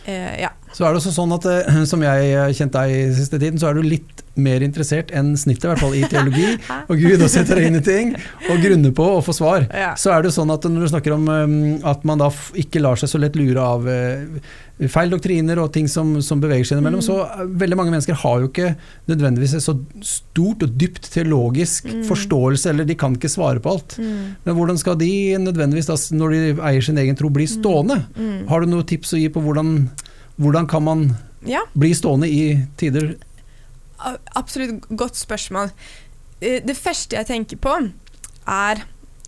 Eh, 0.04 0.40
ja. 0.42 0.50
Så 0.74 0.84
er 0.84 0.92
det 0.92 1.00
også 1.00 1.14
sånn 1.14 1.32
at, 1.32 1.46
eh, 1.48 1.78
som 1.88 2.02
jeg 2.04 2.34
har 2.36 2.52
kjent 2.52 2.74
deg 2.74 2.92
i 2.92 3.04
siste 3.16 3.38
tiden, 3.40 3.60
så 3.60 3.70
er 3.70 3.78
du 3.78 3.86
litt 3.86 4.20
mer 4.34 4.64
interessert 4.66 5.12
enn 5.14 5.32
snittet, 5.38 5.64
i 5.64 5.70
hvert 5.70 5.80
fall 5.80 5.94
i 5.96 6.02
teologi 6.10 6.48
og 6.90 6.98
Gud, 6.98 7.22
og 7.22 7.30
setter 7.30 7.60
deg 7.60 7.70
inn 7.70 7.78
i 7.78 7.84
ting, 7.86 8.12
og 8.50 8.60
grunner 8.60 8.92
på 8.96 9.06
å 9.14 9.22
få 9.24 9.36
svar. 9.36 9.68
Ja. 9.70 9.94
Så 10.00 10.12
er 10.12 10.26
det 10.26 10.34
sånn 10.34 10.52
at 10.52 10.66
når 10.66 10.84
du 10.84 10.90
snakker 10.92 11.16
om 11.16 11.30
at 11.86 12.04
man 12.04 12.20
da 12.20 12.28
ikke 12.58 12.82
lar 12.82 13.00
seg 13.00 13.12
så 13.14 13.22
lett 13.22 13.38
lure 13.38 13.62
av 13.62 13.88
feil 14.90 15.10
doktriner 15.12 15.58
og 15.62 15.68
ting 15.72 15.86
som, 15.88 16.16
som 16.22 16.40
beveger 16.42 16.66
seg 16.66 16.78
innimellom, 16.78 16.98
Mm. 16.98 17.06
så 17.06 17.16
uh, 17.22 17.44
veldig 17.62 17.76
mange 17.78 17.92
mennesker 17.94 18.16
har 18.24 18.40
jo 18.42 18.48
ikke 18.48 18.72
nødvendigvis 19.06 19.54
et 19.54 19.62
så 19.62 19.74
stort 20.02 20.64
og 20.66 20.72
dypt 20.80 21.06
teologisk 21.14 21.84
Mm. 21.92 22.00
forståelse, 22.08 22.70
eller 22.72 22.84
de 22.84 22.94
kan 22.98 23.14
ikke 23.14 23.30
svare 23.30 23.60
på 23.62 23.70
alt. 23.76 23.94
Mm. 23.98 24.34
Men 24.44 24.54
hvordan 24.58 24.78
skal 24.80 24.96
de 24.98 25.10
nødvendigvis, 25.38 25.86
da, 25.86 25.94
når 26.18 26.30
de 26.34 26.40
eier 26.70 26.82
sin 26.82 26.98
egen 26.98 27.14
tro, 27.16 27.28
bli 27.30 27.46
stående? 27.46 28.00
Mm. 28.18 28.48
Har 28.48 28.60
du 28.60 28.66
noen 28.66 28.84
tips 28.86 29.14
å 29.14 29.20
gi 29.20 29.28
på 29.30 29.40
hvordan, 29.44 29.90
hvordan 30.42 30.66
kan 30.66 30.82
man 30.82 31.06
ja. 31.46 31.60
bli 31.78 31.92
stående 31.94 32.26
i 32.26 32.66
tider 32.76 33.14
Absolutt 34.36 34.82
godt 34.98 35.16
spørsmål. 35.16 35.70
Eh, 36.42 36.60
Det 36.66 36.76
første 36.76 37.16
jeg 37.16 37.26
tenker 37.30 37.56
på, 37.56 37.72
er 38.46 38.82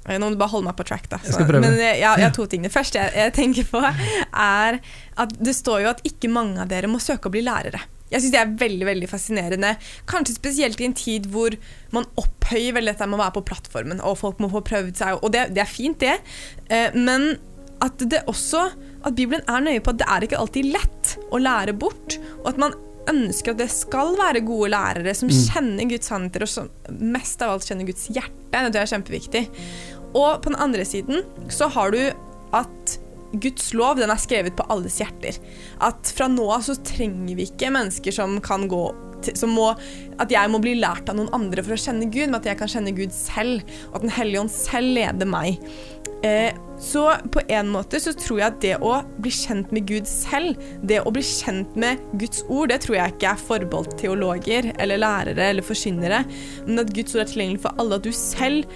eh, 0.09 0.19
Nå 0.19 0.27
må 0.27 0.31
du 0.35 0.37
bare 0.41 0.53
holde 0.53 0.67
meg 0.69 0.77
på 0.77 0.85
track, 0.87 1.07
da. 1.11 1.19
Jeg 1.25 1.33
skal 1.37 1.47
prøve. 1.49 1.63
Men 1.65 1.79
jeg, 1.81 2.01
jeg 2.03 2.25
har 2.27 2.35
to 2.37 2.47
ting. 2.51 2.63
Det 2.67 2.73
første 2.75 2.99
jeg, 3.01 3.13
jeg 3.17 3.33
tenker 3.39 3.65
på, 3.71 3.81
er 4.37 4.81
at 5.19 5.33
det 5.43 5.55
står 5.57 5.83
jo 5.85 5.91
at 5.95 6.03
ikke 6.07 6.29
mange 6.33 6.61
av 6.63 6.69
dere 6.69 6.91
må 6.91 7.01
søke 7.03 7.31
å 7.31 7.35
bli 7.35 7.43
lærere. 7.47 7.81
Jeg 8.11 8.23
synes 8.23 8.33
Det 8.33 8.41
er 8.41 8.55
veldig 8.61 8.87
veldig 8.87 9.09
fascinerende. 9.11 9.73
Kanskje 10.07 10.37
spesielt 10.37 10.81
i 10.81 10.87
en 10.87 10.95
tid 10.95 11.27
hvor 11.33 11.57
man 11.91 12.07
opphøyer 12.17 12.77
veldig 12.77 12.93
dette 12.95 13.09
med 13.09 13.19
å 13.19 13.23
være 13.25 13.35
på 13.41 13.45
plattformen, 13.49 14.01
og 14.01 14.19
folk 14.21 14.39
må 14.39 14.51
få 14.53 14.63
prøvd 14.63 14.95
seg, 15.01 15.19
og 15.23 15.33
det, 15.35 15.49
det 15.57 15.65
er 15.65 15.71
fint, 15.73 15.99
det. 15.99 16.19
Eh, 16.71 16.95
Men 16.95 17.33
at 17.83 17.99
det 18.09 18.23
også 18.31 18.71
At 19.05 19.15
Bibelen 19.15 19.43
er 19.47 19.61
nøye 19.61 19.83
på 19.85 19.93
at 19.93 19.99
det 20.01 20.07
er 20.11 20.25
ikke 20.27 20.39
alltid 20.41 20.65
lett 20.73 21.17
å 21.31 21.39
lære 21.39 21.75
bort, 21.79 22.17
og 22.43 22.49
at 22.51 22.57
man 22.59 22.73
ønsker 23.07 23.53
at 23.53 23.61
det 23.61 23.69
skal 23.71 24.17
være 24.19 24.41
gode 24.43 24.71
lærere 24.73 25.13
som 25.15 25.29
Mm. 25.29 25.37
kjenner 25.47 25.89
Guds 25.91 26.07
sannheter, 26.11 26.43
og 26.43 26.49
som 26.49 26.71
mest 26.91 27.43
av 27.43 27.53
alt 27.53 27.63
kjenner 27.69 27.87
Guds 27.87 28.09
hjerte. 28.09 28.71
Det 28.73 28.81
er 28.81 28.91
kjempeviktig. 28.91 29.45
Og 30.15 30.43
på 30.43 30.51
den 30.51 30.59
andre 30.59 30.83
siden 30.85 31.23
så 31.49 31.69
har 31.71 31.91
du 31.91 32.01
at 32.53 32.99
Guds 33.43 33.73
lov 33.77 33.99
den 34.01 34.13
er 34.13 34.21
skrevet 34.21 34.57
på 34.59 34.67
alles 34.73 35.01
hjerter. 35.03 35.39
At 35.85 36.13
fra 36.17 36.29
nå 36.33 36.47
av 36.53 36.65
så 36.67 36.77
trenger 36.87 37.39
vi 37.39 37.49
ikke 37.51 37.73
mennesker 37.75 38.15
som 38.15 38.39
kan 38.45 38.69
gå 38.71 38.85
som 39.35 39.55
må, 39.57 39.71
At 40.21 40.31
jeg 40.31 40.51
må 40.53 40.61
bli 40.63 40.77
lært 40.79 41.09
av 41.11 41.17
noen 41.19 41.33
andre 41.35 41.65
for 41.65 41.75
å 41.75 41.81
kjenne 41.81 42.07
Gud, 42.13 42.29
men 42.29 42.39
at 42.39 42.47
jeg 42.47 42.59
kan 42.61 42.71
kjenne 42.71 42.95
Gud 42.97 43.15
selv. 43.17 43.65
Og 43.91 43.99
at 43.99 44.07
Den 44.07 44.15
hellige 44.17 44.45
ånd 44.45 44.53
selv 44.53 44.93
leder 44.97 45.29
meg. 45.29 45.59
Eh, 46.25 46.55
så 46.81 47.03
på 47.33 47.43
en 47.53 47.69
måte 47.73 47.99
så 48.01 48.13
tror 48.17 48.41
jeg 48.41 48.47
at 48.47 48.59
det 48.63 48.75
å 48.85 48.93
bli 49.21 49.33
kjent 49.33 49.73
med 49.75 49.87
Gud 49.89 50.09
selv, 50.09 50.61
det 50.85 51.03
å 51.05 51.13
bli 51.13 51.23
kjent 51.25 51.77
med 51.81 52.01
Guds 52.21 52.43
ord, 52.49 52.71
det 52.73 52.83
tror 52.85 52.99
jeg 52.99 53.15
ikke 53.15 53.33
er 53.33 53.45
forbeholdt 53.49 53.97
teologer 54.01 54.71
eller 54.77 55.01
lærere 55.01 55.51
eller 55.53 55.65
forkynnere, 55.65 56.23
men 56.69 56.83
at 56.85 56.93
Guds 56.97 57.17
ord 57.17 57.25
er 57.25 57.33
tilgjengelig 57.33 57.65
for 57.65 57.81
alle. 57.81 58.01
At 58.01 58.09
du 58.09 58.13
selv 58.17 58.69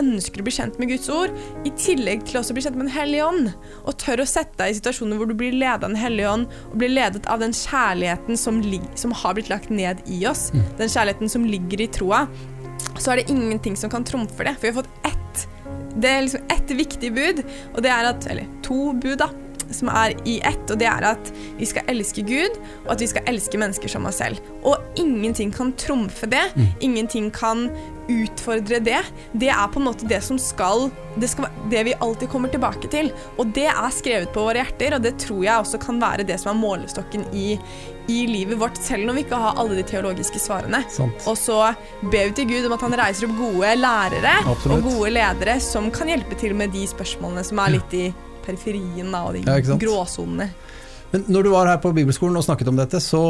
ønsker 0.00 0.42
å 0.42 0.46
bli 0.46 0.54
kjent 0.54 0.78
med 0.80 0.90
Guds 0.92 1.08
ord, 1.12 1.34
i 1.64 1.72
tillegg 1.78 2.26
til 2.28 2.40
også 2.40 2.54
å 2.54 2.58
bli 2.58 2.64
kjent 2.66 2.78
med 2.78 2.86
Den 2.88 2.96
hellige 2.96 3.28
ånd. 3.28 3.52
Og 3.84 3.98
tør 4.00 4.24
å 4.24 4.28
sette 4.28 4.58
deg 4.60 4.72
i 4.72 4.78
situasjoner 4.78 5.20
hvor 5.20 5.30
du 5.30 5.36
blir 5.38 5.56
ledet 5.56 5.82
av 5.82 5.90
Den 5.90 6.00
hellige 6.00 6.32
ånd, 6.32 6.58
og 6.70 6.76
blir 6.80 6.92
ledet 6.92 7.28
av 7.30 7.42
den 7.42 7.56
kjærligheten 7.56 8.40
som, 8.40 8.60
som 9.00 9.16
har 9.22 9.38
blitt 9.38 9.52
lagt 9.52 9.72
ned 9.72 10.02
i 10.10 10.24
oss, 10.30 10.50
den 10.78 10.90
kjærligheten 10.90 11.32
som 11.32 11.48
ligger 11.48 11.84
i 11.84 11.90
troa, 11.92 12.26
så 12.98 13.12
er 13.12 13.22
det 13.22 13.32
ingenting 13.32 13.76
som 13.78 13.90
kan 13.90 14.04
trumfe 14.06 14.46
det. 14.46 14.54
For 14.58 14.68
vi 14.68 14.74
har 14.74 14.82
fått 14.82 15.08
ett 15.08 15.20
det 15.94 16.10
er 16.10 16.24
liksom 16.24 16.48
ett 16.50 16.70
viktig 16.74 17.10
bud, 17.14 17.40
og 17.74 17.82
det 17.84 17.90
er 17.94 18.08
at 18.10 18.26
Eller 18.30 18.48
to 18.66 18.92
bud, 18.92 19.18
da. 19.22 19.28
Som 19.74 19.90
er 19.92 20.14
i 20.28 20.38
ett, 20.46 20.64
og 20.70 20.78
det 20.80 20.88
er 20.90 21.08
at 21.14 21.32
vi 21.58 21.68
skal 21.68 21.88
elske 21.90 22.24
Gud, 22.26 22.58
og 22.84 22.94
at 22.94 23.02
vi 23.02 23.10
skal 23.10 23.26
elske 23.30 23.60
mennesker 23.60 23.90
som 23.90 24.06
oss 24.08 24.20
selv. 24.22 24.40
Og 24.62 24.78
ingenting 25.00 25.52
kan 25.54 25.74
trumfe 25.80 26.28
det. 26.30 26.44
Ingenting 26.84 27.30
kan 27.34 27.68
utfordre 28.08 28.80
det. 28.84 29.00
Det 29.32 29.48
er 29.48 29.68
på 29.72 29.80
en 29.80 29.86
måte 29.88 30.08
det 30.08 30.20
som 30.24 30.38
skal 30.40 30.90
det, 31.16 31.28
skal 31.30 31.48
det 31.70 31.84
vi 31.86 31.94
alltid 32.02 32.28
kommer 32.32 32.52
tilbake 32.52 32.90
til. 32.92 33.10
Og 33.38 33.52
det 33.56 33.68
er 33.70 33.94
skrevet 33.94 34.32
på 34.34 34.44
våre 34.48 34.64
hjerter, 34.64 34.96
og 34.96 35.04
det 35.04 35.14
tror 35.22 35.44
jeg 35.44 35.62
også 35.62 35.80
kan 35.82 36.00
være 36.02 36.26
det 36.28 36.38
som 36.42 36.52
er 36.52 36.60
målestokken 36.60 37.26
i, 37.32 37.54
i 38.10 38.18
livet 38.30 38.60
vårt, 38.60 38.80
selv 38.82 39.06
når 39.08 39.18
vi 39.18 39.24
ikke 39.26 39.40
har 39.46 39.60
alle 39.60 39.78
de 39.78 39.86
teologiske 39.88 40.42
svarene. 40.42 40.82
Sant. 40.92 41.24
Og 41.30 41.38
så 41.40 41.60
ber 42.02 42.28
vi 42.30 42.36
til 42.40 42.50
Gud 42.50 42.68
om 42.68 42.76
at 42.76 42.86
han 42.88 42.98
reiser 43.04 43.30
opp 43.30 43.40
gode 43.40 43.72
lærere 43.78 44.36
Absolutt. 44.42 44.76
og 44.76 44.90
gode 44.90 45.14
ledere 45.14 45.58
som 45.64 45.90
kan 45.94 46.12
hjelpe 46.12 46.38
til 46.40 46.56
med 46.58 46.74
de 46.74 46.86
spørsmålene 46.90 47.46
som 47.46 47.62
er 47.64 47.76
litt 47.78 47.98
i 47.98 48.06
periferien 48.46 49.10
da, 49.12 49.24
og 49.28 49.34
de 49.34 49.44
Ja, 49.46 49.58
gråsonene. 49.80 50.50
Men 51.14 51.24
når 51.30 51.44
du 51.46 51.50
var 51.52 51.68
her 51.70 51.78
på 51.78 51.92
bibelskolen 51.94 52.34
og 52.36 52.42
snakket 52.42 52.68
om 52.72 52.76
dette, 52.80 52.98
så 52.98 53.20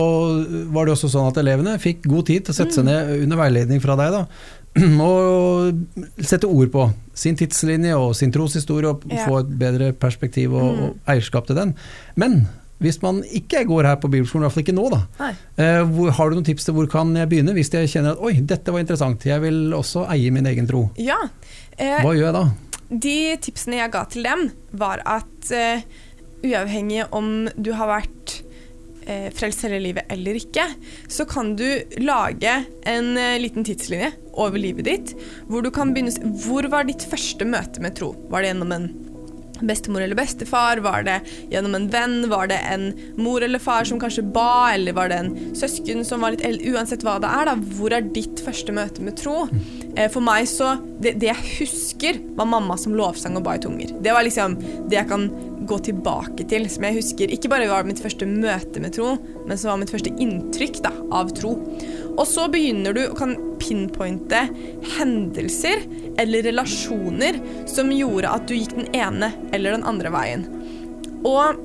var 0.72 0.86
det 0.88 0.94
også 0.94 1.10
sånn 1.12 1.26
at 1.28 1.36
elevene 1.42 1.74
fikk 1.82 2.06
god 2.08 2.26
tid 2.30 2.46
til 2.46 2.54
å 2.54 2.56
sette 2.56 2.78
seg 2.78 2.86
ned 2.88 3.10
under 3.26 3.36
veiledning 3.42 3.82
fra 3.84 3.96
deg, 4.00 4.14
da. 4.14 4.22
Og 5.04 6.24
sette 6.24 6.48
ord 6.48 6.70
på 6.72 6.86
sin 7.14 7.36
tidslinje 7.38 7.92
og 7.94 8.14
sin 8.18 8.32
troshistorie, 8.34 8.88
og 8.90 9.04
Ja. 9.12 9.26
få 9.28 9.40
et 9.44 9.52
bedre 9.60 9.92
perspektiv 9.92 10.54
og, 10.56 10.80
og 10.88 10.96
eierskap 11.12 11.46
til 11.46 11.56
den. 11.60 11.74
Men 12.16 12.46
hvis 12.82 12.98
man 13.04 13.20
ikke 13.22 13.62
går 13.68 13.86
her 13.86 14.00
på 14.02 14.08
bibelskolen, 14.10 14.42
i 14.42 14.46
hvert 14.48 14.56
fall 14.56 14.64
ikke 14.64 14.74
nå, 14.80 14.88
da. 14.90 15.30
Eh, 15.60 15.84
hvor, 15.94 16.10
har 16.16 16.30
du 16.32 16.34
noen 16.40 16.44
tips 16.48 16.64
til 16.66 16.74
hvor 16.74 16.88
kan 16.90 17.14
jeg 17.16 17.28
begynne, 17.30 17.54
hvis 17.54 17.70
jeg 17.72 17.88
kjenner 17.92 18.16
at 18.16 18.24
oi, 18.24 18.32
dette 18.42 18.72
var 18.74 18.80
interessant, 18.82 19.22
jeg 19.28 19.40
vil 19.44 19.72
også 19.76 20.08
eie 20.10 20.32
min 20.34 20.46
egen 20.50 20.66
tro. 20.66 20.88
Ja. 20.98 21.20
Eh, 21.78 22.00
Hva 22.02 22.16
gjør 22.16 22.30
jeg 22.32 22.34
da? 22.40 22.44
De 22.88 23.36
tipsene 23.42 23.80
jeg 23.80 23.92
ga 23.94 24.04
til 24.10 24.26
dem, 24.26 24.48
var 24.76 25.02
at 25.08 25.52
uh, 25.52 25.84
uavhengig 26.44 27.06
om 27.14 27.48
du 27.56 27.72
har 27.76 27.90
vært 27.90 28.36
uh, 29.08 29.30
frelst 29.36 29.64
hele 29.66 29.80
livet 29.82 30.10
eller 30.12 30.38
ikke, 30.40 30.66
så 31.08 31.26
kan 31.28 31.54
du 31.58 31.66
lage 32.02 32.58
en 32.90 33.14
uh, 33.16 33.38
liten 33.40 33.66
tidslinje 33.66 34.12
over 34.34 34.60
livet 34.60 34.88
ditt, 34.88 35.16
hvor 35.48 35.64
du 35.64 35.70
kan 35.74 35.94
begynne 35.94 36.34
Hvor 36.44 36.66
var 36.72 36.88
ditt 36.88 37.06
første 37.08 37.46
møte 37.48 37.82
med 37.84 37.96
tro? 37.98 38.14
Var 38.30 38.42
det 38.42 38.52
gjennom 38.52 38.76
en 38.76 38.88
bestemor 39.62 40.02
eller 40.02 40.18
bestefar? 40.18 40.82
Var 40.84 41.06
det 41.06 41.20
gjennom 41.52 41.76
en 41.78 41.88
venn? 41.90 42.16
Var 42.30 42.50
det 42.50 42.60
en 42.70 42.88
mor 43.20 43.44
eller 43.44 43.62
far 43.62 43.86
som 43.88 44.00
kanskje 44.02 44.26
ba? 44.34 44.74
Eller 44.74 44.96
var 44.96 45.10
det 45.12 45.20
en 45.22 45.32
søsken 45.56 46.04
som 46.06 46.24
var 46.24 46.34
litt 46.34 46.44
eldre? 46.46 46.74
Uansett 46.74 47.06
hva 47.06 47.18
det 47.22 47.30
er, 47.30 47.50
da, 47.50 47.56
hvor 47.78 47.94
er 47.94 48.12
ditt 48.14 48.42
første 48.44 48.74
møte 48.74 49.04
med 49.04 49.18
tro? 49.20 49.44
Eh, 49.46 49.83
For 50.10 50.24
meg 50.24 50.48
så 50.50 50.72
det, 50.98 51.12
det 51.22 51.28
jeg 51.28 51.50
husker, 51.60 52.16
var 52.34 52.48
mamma 52.50 52.74
som 52.80 52.96
lovsang 52.98 53.36
og 53.38 53.44
ba 53.46 53.54
i 53.54 53.62
tunger. 53.62 53.92
Det 54.02 54.14
var 54.14 54.26
liksom 54.26 54.56
det 54.90 54.98
jeg 54.98 55.08
kan 55.10 55.28
gå 55.68 55.78
tilbake 55.86 56.46
til, 56.50 56.66
som 56.70 56.86
jeg 56.88 56.98
husker. 56.98 57.32
Ikke 57.32 57.50
bare 57.52 57.68
var 57.70 57.86
mitt 57.86 58.02
første 58.02 58.26
møte 58.28 58.82
med 58.82 58.94
tro, 58.96 59.14
men 59.46 59.60
som 59.60 59.72
var 59.72 59.80
mitt 59.80 59.92
første 59.94 60.12
inntrykk 60.20 60.80
da, 60.84 60.92
av 61.14 61.32
tro. 61.36 61.54
Og 62.14 62.24
så 62.28 62.46
begynner 62.52 62.96
du 62.96 63.04
å 63.06 63.30
pinpointe 63.62 64.44
hendelser 64.98 65.86
eller 66.20 66.44
relasjoner 66.46 67.40
som 67.70 67.92
gjorde 67.94 68.34
at 68.34 68.48
du 68.48 68.56
gikk 68.58 68.76
den 68.76 68.90
ene 68.96 69.32
eller 69.52 69.76
den 69.76 69.86
andre 69.88 70.12
veien. 70.14 70.48
Og 71.24 71.62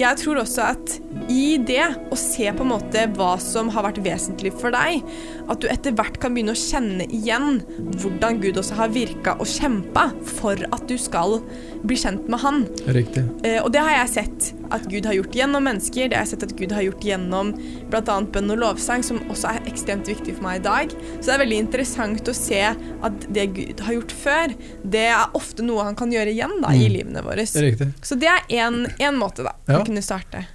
jeg 0.00 0.20
tror 0.20 0.42
også 0.42 0.72
at 0.74 0.98
i 1.30 1.56
det 1.66 1.82
og 2.10 2.16
se 2.18 2.46
på 2.54 2.62
en 2.64 2.70
måte 2.70 3.02
hva 3.16 3.32
som 3.42 3.68
har 3.74 3.82
vært 3.88 3.98
vesentlig 4.04 4.52
for 4.54 4.70
deg, 4.74 5.02
at 5.50 5.58
du 5.62 5.66
etter 5.70 5.94
hvert 5.98 6.18
kan 6.22 6.34
begynne 6.34 6.54
å 6.54 6.58
kjenne 6.58 7.06
igjen 7.10 7.60
hvordan 7.98 8.38
Gud 8.42 8.60
også 8.62 8.76
har 8.78 8.92
virka 8.94 9.34
og 9.42 9.48
kjempa 9.50 10.08
for 10.38 10.60
at 10.70 10.84
du 10.90 10.94
skal 10.98 11.40
bli 11.82 11.96
kjent 11.98 12.28
med 12.30 12.42
Han. 12.44 12.62
Riktig. 12.86 13.24
Eh, 13.46 13.58
og 13.64 13.72
det 13.74 13.82
har 13.82 13.96
jeg 14.04 14.12
sett 14.14 14.50
at 14.70 14.84
Gud 14.86 15.06
har 15.08 15.16
gjort 15.16 15.34
gjennom 15.34 15.64
mennesker. 15.66 16.10
Det 16.12 16.14
har 16.18 16.26
jeg 16.26 16.32
sett 16.36 16.44
at 16.46 16.54
Gud 16.58 16.74
har 16.76 16.84
gjort 16.86 17.02
gjennom 17.02 17.50
bl.a. 17.90 18.20
bønn 18.30 18.54
og 18.54 18.60
lovsang, 18.62 19.02
som 19.06 19.18
også 19.32 19.50
er 19.56 19.66
ekstremt 19.70 20.06
viktig 20.10 20.36
for 20.36 20.46
meg 20.46 20.60
i 20.60 20.64
dag. 20.68 20.94
Så 21.18 21.26
det 21.26 21.34
er 21.34 21.42
veldig 21.42 21.58
interessant 21.64 22.30
å 22.30 22.36
se 22.36 22.60
at 22.70 23.26
det 23.34 23.48
Gud 23.56 23.82
har 23.86 23.98
gjort 23.98 24.14
før, 24.14 24.54
det 24.84 25.08
er 25.10 25.34
ofte 25.34 25.66
noe 25.66 25.88
han 25.88 25.98
kan 25.98 26.12
gjøre 26.14 26.30
igjen 26.36 26.60
da, 26.62 26.70
i 26.70 26.86
Mm. 26.86 26.92
livene 26.94 27.22
våre. 27.26 27.42
Riktig. 27.50 27.90
Så 28.02 28.14
det 28.18 28.28
er 28.30 28.46
én 28.54 29.18
måte 29.18 29.42
da, 29.42 29.56
Ja. 29.66 29.80
å 29.80 29.86
kunne 29.86 30.02
starte. 30.02 30.46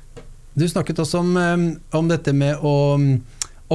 Du 0.56 0.68
snakket 0.70 1.02
også 1.04 1.20
om, 1.20 1.36
eh, 1.38 1.98
om 1.98 2.08
dette 2.08 2.32
med 2.34 2.64
å 2.64 2.96
mm, 3.00 3.10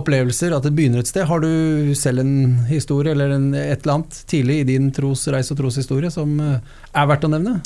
opplevelser, 0.01 0.55
at 0.57 0.65
det 0.65 0.73
begynner 0.77 1.03
et 1.03 1.11
sted. 1.11 1.27
Har 1.29 1.43
du 1.45 1.93
selv 1.99 2.23
en 2.23 2.65
historie 2.71 3.13
eller 3.13 3.35
en, 3.35 3.51
et 3.55 3.83
eller 3.83 3.99
annet 3.99 4.21
tidlig 4.31 4.61
i 4.63 4.69
din 4.73 4.89
trosreise 4.95 5.53
og 5.55 5.61
troshistorie 5.61 6.13
som 6.15 6.39
eh, 6.41 6.77
er 6.95 7.11
verdt 7.11 7.27
å 7.29 7.33
nevne? 7.33 7.59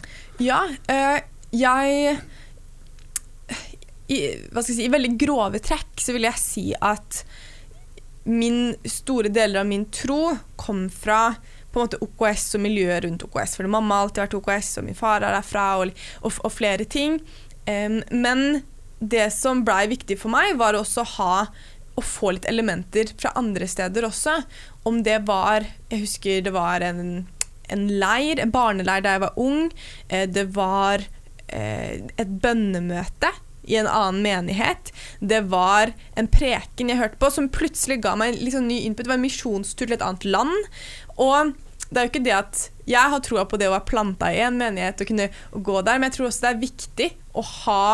Ja, 0.42 0.64
øh, 0.66 1.18
jeg 1.54 2.18
i, 4.10 4.18
si, 4.66 4.78
I 4.82 4.92
veldig 4.92 5.14
grove 5.20 5.62
trekk 5.64 6.02
så 6.02 6.16
vil 6.16 6.26
jeg 6.26 6.40
si 6.40 6.66
at 6.74 7.22
min 8.24 8.74
store 8.88 9.30
deler 9.32 9.62
av 9.62 9.68
min 9.68 9.86
tro 9.92 10.34
kom 10.60 10.86
fra 10.90 11.36
på 11.74 11.80
en 11.80 11.86
måte 11.86 12.00
OKS 12.04 12.54
og 12.56 12.62
miljøet 12.64 13.04
rundt 13.04 13.24
OKS. 13.26 13.56
Fordi 13.58 13.70
mamma 13.70 13.98
har 13.98 14.06
alltid 14.06 14.22
vært 14.24 14.36
OKS, 14.38 14.68
og 14.80 14.86
min 14.86 14.96
far 14.98 15.24
er 15.24 15.34
derfra, 15.34 15.64
og, 15.82 16.04
og, 16.22 16.38
og 16.46 16.52
flere 16.54 16.86
ting. 16.86 17.18
Um, 17.66 17.98
men 18.14 18.62
det 19.10 19.28
som 19.34 19.62
blei 19.66 19.84
viktig 19.90 20.16
for 20.20 20.32
meg, 20.34 20.56
var 20.60 20.78
også 20.78 21.04
å 21.04 21.12
ha 21.18 21.36
å 21.94 22.02
få 22.02 22.34
litt 22.34 22.48
elementer 22.50 23.12
fra 23.20 23.32
andre 23.38 23.68
steder 23.70 24.06
også. 24.08 24.40
Om 24.88 25.02
det 25.06 25.20
var 25.28 25.66
Jeg 25.90 26.04
husker 26.04 26.42
det 26.44 26.54
var 26.54 26.82
en, 26.82 27.26
en 27.70 27.84
leir, 27.88 28.40
en 28.42 28.54
barneleir 28.54 29.04
da 29.04 29.16
jeg 29.16 29.24
var 29.26 29.40
ung. 29.40 29.68
Eh, 30.08 30.26
det 30.28 30.48
var 30.56 31.04
eh, 31.48 32.02
et 32.18 32.38
bønnemøte 32.42 33.30
i 33.64 33.78
en 33.80 33.88
annen 33.88 34.22
menighet. 34.24 34.90
Det 35.20 35.44
var 35.52 35.94
en 36.18 36.28
preken 36.28 36.90
jeg 36.90 37.00
hørte 37.00 37.20
på 37.20 37.30
som 37.32 37.48
plutselig 37.52 38.02
ga 38.04 38.16
meg 38.18 38.34
en 38.34 38.56
sånn 38.58 38.68
ny 38.68 38.82
input. 38.84 39.06
Det 39.06 39.14
var 39.14 39.20
en 39.20 39.28
misjonstur 39.28 39.86
til 39.86 39.96
et 39.96 40.04
annet 40.04 40.26
land. 40.28 40.74
Og 41.16 41.54
det 41.90 42.00
er 42.00 42.06
jo 42.06 42.12
ikke 42.12 42.24
det 42.24 42.36
at 42.36 42.62
jeg 42.88 43.12
har 43.14 43.22
troa 43.24 43.44
på 43.48 43.58
det 43.60 43.68
å 43.70 43.74
være 43.74 43.88
planta 43.88 44.30
i 44.32 44.42
en 44.44 44.58
menighet 44.60 45.00
og 45.00 45.08
kunne 45.08 45.28
gå 45.54 45.76
der, 45.86 45.98
men 45.98 46.10
jeg 46.10 46.18
tror 46.18 46.28
også 46.28 46.44
det 46.44 46.50
er 46.50 46.64
viktig 46.64 47.08
å 47.34 47.44
ha 47.64 47.86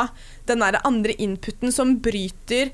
den 0.50 0.64
der 0.64 0.80
andre 0.86 1.14
inputen 1.22 1.74
som 1.74 1.96
bryter 2.02 2.72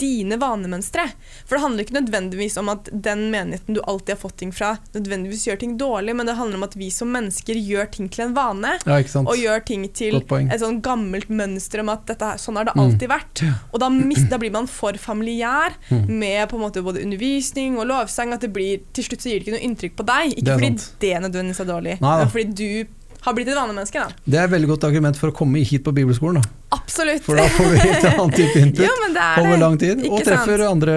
dine 0.00 0.36
vanemønstre. 0.40 1.04
For 1.46 1.56
det 1.56 1.62
handler 1.62 1.84
ikke 1.84 1.96
nødvendigvis 2.00 2.56
om 2.60 2.68
at 2.72 2.88
den 2.92 3.28
menigheten 3.30 3.74
du 3.76 3.80
alltid 3.86 4.14
har 4.16 4.20
fått 4.24 4.36
ting 4.40 4.52
fra, 4.52 4.72
nødvendigvis 4.94 5.46
gjør 5.48 5.60
ting 5.60 5.76
dårlig, 5.78 6.14
men 6.16 6.26
det 6.26 6.34
handler 6.38 6.56
om 6.58 6.66
at 6.66 6.74
vi 6.76 6.90
som 6.90 7.12
mennesker 7.14 7.54
gjør 7.54 7.90
ting 7.94 8.08
til 8.10 8.24
en 8.26 8.34
vane. 8.34 8.74
Ja? 8.86 8.98
Og 9.22 9.36
gjør 9.38 9.64
ting 9.64 9.86
til 9.94 10.16
et 10.22 10.60
sånn 10.60 10.80
gammelt 10.82 11.28
mønster 11.30 11.80
om 11.84 11.88
at 11.94 12.06
dette, 12.10 12.32
sånn 12.42 12.56
har 12.56 12.64
det 12.64 12.74
Mm. 12.74 12.82
alltid 12.84 13.08
vært. 13.08 13.44
Og 13.72 13.78
da, 13.80 13.88
mist, 13.88 14.28
da 14.30 14.38
blir 14.38 14.50
man 14.52 14.66
for 14.66 14.92
familiær 14.98 15.74
Mm. 15.90 16.08
med 16.18 16.48
på 16.48 16.56
en 16.56 16.62
måte 16.62 16.82
både 16.82 17.02
undervisning 17.04 17.78
og 17.78 17.86
lovsang 17.86 18.32
at 18.34 18.40
det 18.40 18.52
blir, 18.52 18.80
til 18.92 19.04
slutt 19.04 19.20
så 19.22 19.30
gir 19.30 19.40
det 19.40 19.46
ikke 19.46 19.56
noe 19.58 19.66
inntrykk 19.68 19.96
på 19.96 20.06
deg. 20.06 20.34
Ikke 20.38 20.58
fordi 20.58 20.78
sant. 20.78 20.94
det 21.00 21.14
nødvendigvis 21.22 21.60
er 21.60 21.70
dårlig, 21.70 22.00
Nei 22.00 22.18
men 22.18 22.28
fordi 22.28 22.54
du 22.54 22.86
har 23.24 23.34
blitt 23.36 23.48
et 23.48 23.56
vanemenneske. 23.56 24.00
da. 24.02 24.24
Det 24.24 24.38
er 24.40 24.44
et 24.48 24.52
veldig 24.52 24.68
godt 24.74 24.84
argument 24.88 25.16
for 25.20 25.32
å 25.32 25.34
komme 25.36 25.62
hit 25.64 25.84
på 25.86 25.92
bibelskolen, 25.96 26.42
da. 26.42 26.50
Absolutt. 26.76 27.22
For 27.24 27.38
da 27.38 27.46
får 27.54 27.70
vi 27.72 27.78
et 27.88 28.04
annet 28.10 28.36
type 28.36 28.60
input 28.60 28.82
jo, 28.84 28.92
men 29.04 29.14
det 29.16 29.22
er 29.24 29.40
over 29.44 29.60
lang 29.62 29.78
tid, 29.80 30.02
og 30.10 30.20
treffer 30.26 30.60
sant? 30.60 30.70
andre 30.74 30.96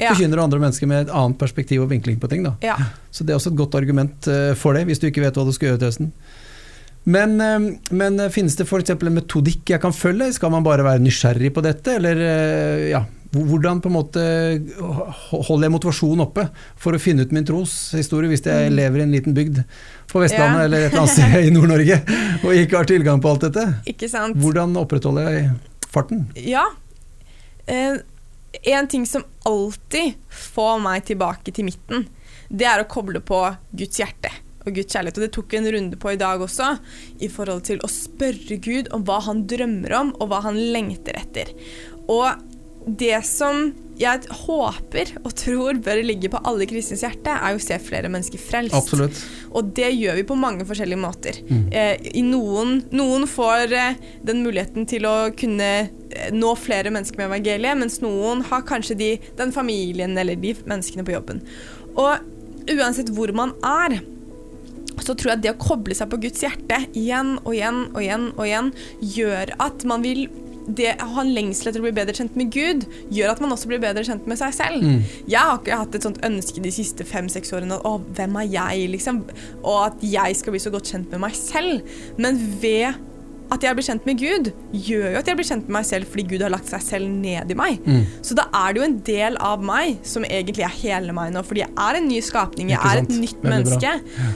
Ja. 0.00 0.10
forkynnere 0.14 0.40
og 0.42 0.48
andre 0.48 0.60
mennesker 0.64 0.90
med 0.90 1.06
et 1.06 1.12
annet 1.14 1.38
perspektiv 1.38 1.84
og 1.84 1.90
vinkling 1.92 2.18
på 2.18 2.30
ting. 2.32 2.42
da. 2.48 2.56
Ja. 2.64 2.76
Så 3.14 3.24
det 3.26 3.34
er 3.34 3.38
også 3.40 3.52
et 3.52 3.60
godt 3.60 3.76
argument 3.78 4.26
eh, 4.28 4.52
for 4.58 4.74
det, 4.74 4.86
hvis 4.88 4.98
du 5.02 5.06
ikke 5.10 5.22
vet 5.26 5.38
hva 5.38 5.44
du 5.46 5.52
skal 5.54 5.70
gjøre 5.72 5.82
til 5.84 5.90
høsten. 5.92 6.10
Men, 7.08 7.38
eh, 7.40 7.68
men 7.94 8.18
eh, 8.20 8.32
finnes 8.34 8.56
det 8.58 8.66
f.eks. 8.66 8.90
en 8.96 9.14
metodikk 9.14 9.70
jeg 9.76 9.80
kan 9.80 9.94
følge? 9.94 10.32
Skal 10.36 10.50
man 10.52 10.66
bare 10.66 10.84
være 10.84 11.00
nysgjerrig 11.04 11.52
på 11.56 11.62
dette, 11.64 11.94
eller 12.00 12.24
ja, 12.90 13.04
hvordan 13.32 13.80
på 13.84 13.90
en 13.90 13.94
måte 13.98 14.22
holder 14.78 15.66
jeg 15.66 15.72
motivasjonen 15.74 16.22
oppe 16.24 16.46
for 16.80 16.96
å 16.96 17.00
finne 17.02 17.26
ut 17.26 17.32
min 17.36 17.44
troshistorie 17.44 18.30
hvis 18.30 18.44
jeg 18.46 18.70
Mm. 18.70 18.76
lever 18.76 18.98
i 18.98 19.02
en 19.02 19.12
liten 19.12 19.34
bygd 19.36 19.58
på 20.08 20.20
Vestlandet 20.22 20.58
Ja. 20.60 20.64
eller 20.64 20.78
et 20.86 20.92
eller 20.92 21.02
annet 21.02 21.12
sted 21.12 21.46
i 21.46 21.50
Nord-Norge 21.50 21.98
og 22.44 22.52
ikke 22.54 22.76
har 22.78 22.84
tilgang 22.88 23.20
på 23.20 23.28
alt 23.30 23.40
dette? 23.48 23.66
Ikke 23.86 24.08
sant? 24.08 24.36
Hvordan 24.36 24.72
opprettholder 24.80 25.28
jeg 25.32 25.50
farten? 25.92 26.26
Ja. 26.36 26.64
Eh, 27.66 27.98
en 28.64 28.88
ting 28.88 29.04
som 29.06 29.24
alltid 29.44 30.14
får 30.30 30.80
meg 30.82 31.04
tilbake 31.04 31.52
til 31.52 31.64
midten, 31.68 32.06
det 32.50 32.64
er 32.66 32.80
å 32.82 32.88
koble 32.88 33.20
på 33.20 33.42
Guds 33.76 33.98
hjerte 34.00 34.30
og 34.66 34.72
Guds 34.74 34.92
kjærlighet. 34.92 35.18
Og 35.20 35.24
det 35.26 35.32
tok 35.36 35.54
en 35.54 35.68
runde 35.72 35.96
på 36.00 36.12
i 36.12 36.16
dag 36.20 36.40
også, 36.40 36.78
i 37.20 37.28
forhold 37.28 37.62
til 37.68 37.78
å 37.84 37.88
spørre 37.92 38.56
Gud 38.60 38.88
om 38.92 39.04
hva 39.04 39.20
han 39.24 39.44
drømmer 39.48 39.92
om, 40.00 40.14
og 40.20 40.28
hva 40.30 40.42
han 40.48 40.56
lengter 40.72 41.12
etter. 41.20 41.52
Og 42.08 42.26
det 42.96 43.20
som 43.26 43.68
jeg 43.98 44.30
håper 44.44 45.10
og 45.24 45.32
tror 45.38 45.78
bør 45.82 46.00
ligge 46.06 46.30
på 46.30 46.40
alle 46.46 46.68
kristnes 46.70 47.02
hjerte, 47.02 47.34
er 47.34 47.54
jo 47.54 47.58
å 47.58 47.64
se 47.64 47.78
flere 47.82 48.10
mennesker 48.12 48.40
frelst. 48.40 48.76
Absolutt. 48.78 49.18
Og 49.58 49.72
det 49.74 49.90
gjør 49.96 50.20
vi 50.20 50.26
på 50.28 50.36
mange 50.38 50.66
forskjellige 50.68 51.02
måter. 51.02 51.40
Mm. 51.48 51.64
Eh, 51.74 52.06
i 52.20 52.22
noen, 52.22 52.78
noen 52.94 53.26
får 53.30 53.74
eh, 53.74 53.98
den 54.26 54.44
muligheten 54.46 54.86
til 54.90 55.08
å 55.08 55.16
kunne 55.38 55.70
eh, 55.88 56.30
nå 56.34 56.54
flere 56.60 56.92
mennesker 56.94 57.18
med 57.18 57.32
evangeliet, 57.32 57.80
mens 57.80 57.98
noen 58.04 58.44
har 58.52 58.66
kanskje 58.68 58.98
de, 59.00 59.10
den 59.40 59.54
familien 59.54 60.14
eller 60.18 60.38
de 60.38 60.54
menneskene 60.62 61.06
på 61.06 61.16
jobben. 61.16 61.42
Og 61.98 62.78
uansett 62.78 63.10
hvor 63.16 63.34
man 63.34 63.56
er, 63.66 63.98
så 65.02 65.14
tror 65.14 65.34
jeg 65.34 65.42
det 65.42 65.54
å 65.56 65.60
koble 65.62 65.94
seg 65.96 66.10
på 66.12 66.20
Guds 66.22 66.42
hjerte 66.44 66.84
igjen 66.96 67.36
og 67.44 67.54
igjen 67.54 67.86
og 67.88 68.02
igjen 68.02 68.30
og 68.34 68.44
igjen, 68.46 68.70
gjør 69.18 69.56
at 69.64 69.86
man 69.88 70.04
vil 70.06 70.28
det 70.68 70.94
å 71.00 71.08
ha 71.14 71.24
en 71.24 71.32
lengsel 71.34 71.70
etter 71.70 71.82
å 71.82 71.86
bli 71.86 71.94
bedre 71.96 72.16
kjent 72.16 72.36
med 72.38 72.52
Gud, 72.54 72.86
gjør 73.14 73.34
at 73.34 73.42
man 73.44 73.54
også 73.54 73.70
blir 73.70 73.82
bedre 73.82 74.04
kjent 74.06 74.28
med 74.28 74.40
seg 74.40 74.54
selv. 74.56 74.84
Mm. 74.84 75.02
Jeg 75.30 75.40
har 75.40 75.60
ikke 75.60 75.80
hatt 75.82 75.98
et 75.98 76.06
sånt 76.08 76.22
ønske 76.26 76.62
de 76.64 76.72
siste 76.74 77.06
fem-seks 77.08 77.54
årene 77.56 77.80
å, 77.88 77.98
hvem 78.18 78.40
er 78.42 78.48
jeg, 78.52 78.88
liksom? 78.94 79.24
Og 79.62 79.78
at 79.86 80.04
jeg 80.04 80.38
skal 80.38 80.54
bli 80.54 80.62
så 80.62 80.74
godt 80.74 80.90
kjent 80.92 81.12
med 81.14 81.24
meg 81.24 81.36
selv. 81.38 81.96
Men 82.20 82.40
ved 82.62 82.98
at 83.48 83.64
jeg 83.64 83.76
blir 83.78 83.86
kjent 83.86 84.06
med 84.08 84.20
Gud, 84.20 84.50
gjør 84.72 85.06
jo 85.14 85.20
at 85.22 85.28
jeg 85.28 85.38
blir 85.38 85.48
kjent 85.48 85.68
med 85.68 85.78
meg 85.78 85.86
selv 85.88 86.10
fordi 86.10 86.24
Gud 86.28 86.44
har 86.44 86.52
lagt 86.52 86.68
seg 86.68 86.82
selv 86.84 87.08
ned 87.08 87.52
i 87.52 87.56
meg. 87.56 87.80
Mm. 87.86 88.02
Så 88.24 88.36
da 88.36 88.44
er 88.54 88.74
det 88.74 88.82
jo 88.82 88.86
en 88.88 88.98
del 89.06 89.38
av 89.44 89.64
meg 89.64 90.02
som 90.06 90.26
egentlig 90.28 90.66
er 90.66 90.74
hele 90.82 91.14
meg 91.16 91.32
nå, 91.32 91.42
fordi 91.48 91.64
jeg 91.64 91.72
er 91.72 92.00
en 92.00 92.08
ny 92.10 92.20
skapning, 92.24 92.72
jeg 92.74 92.80
er 92.82 93.02
et 93.02 93.12
nytt 93.14 93.38
Veldig 93.38 93.54
menneske. 93.54 93.94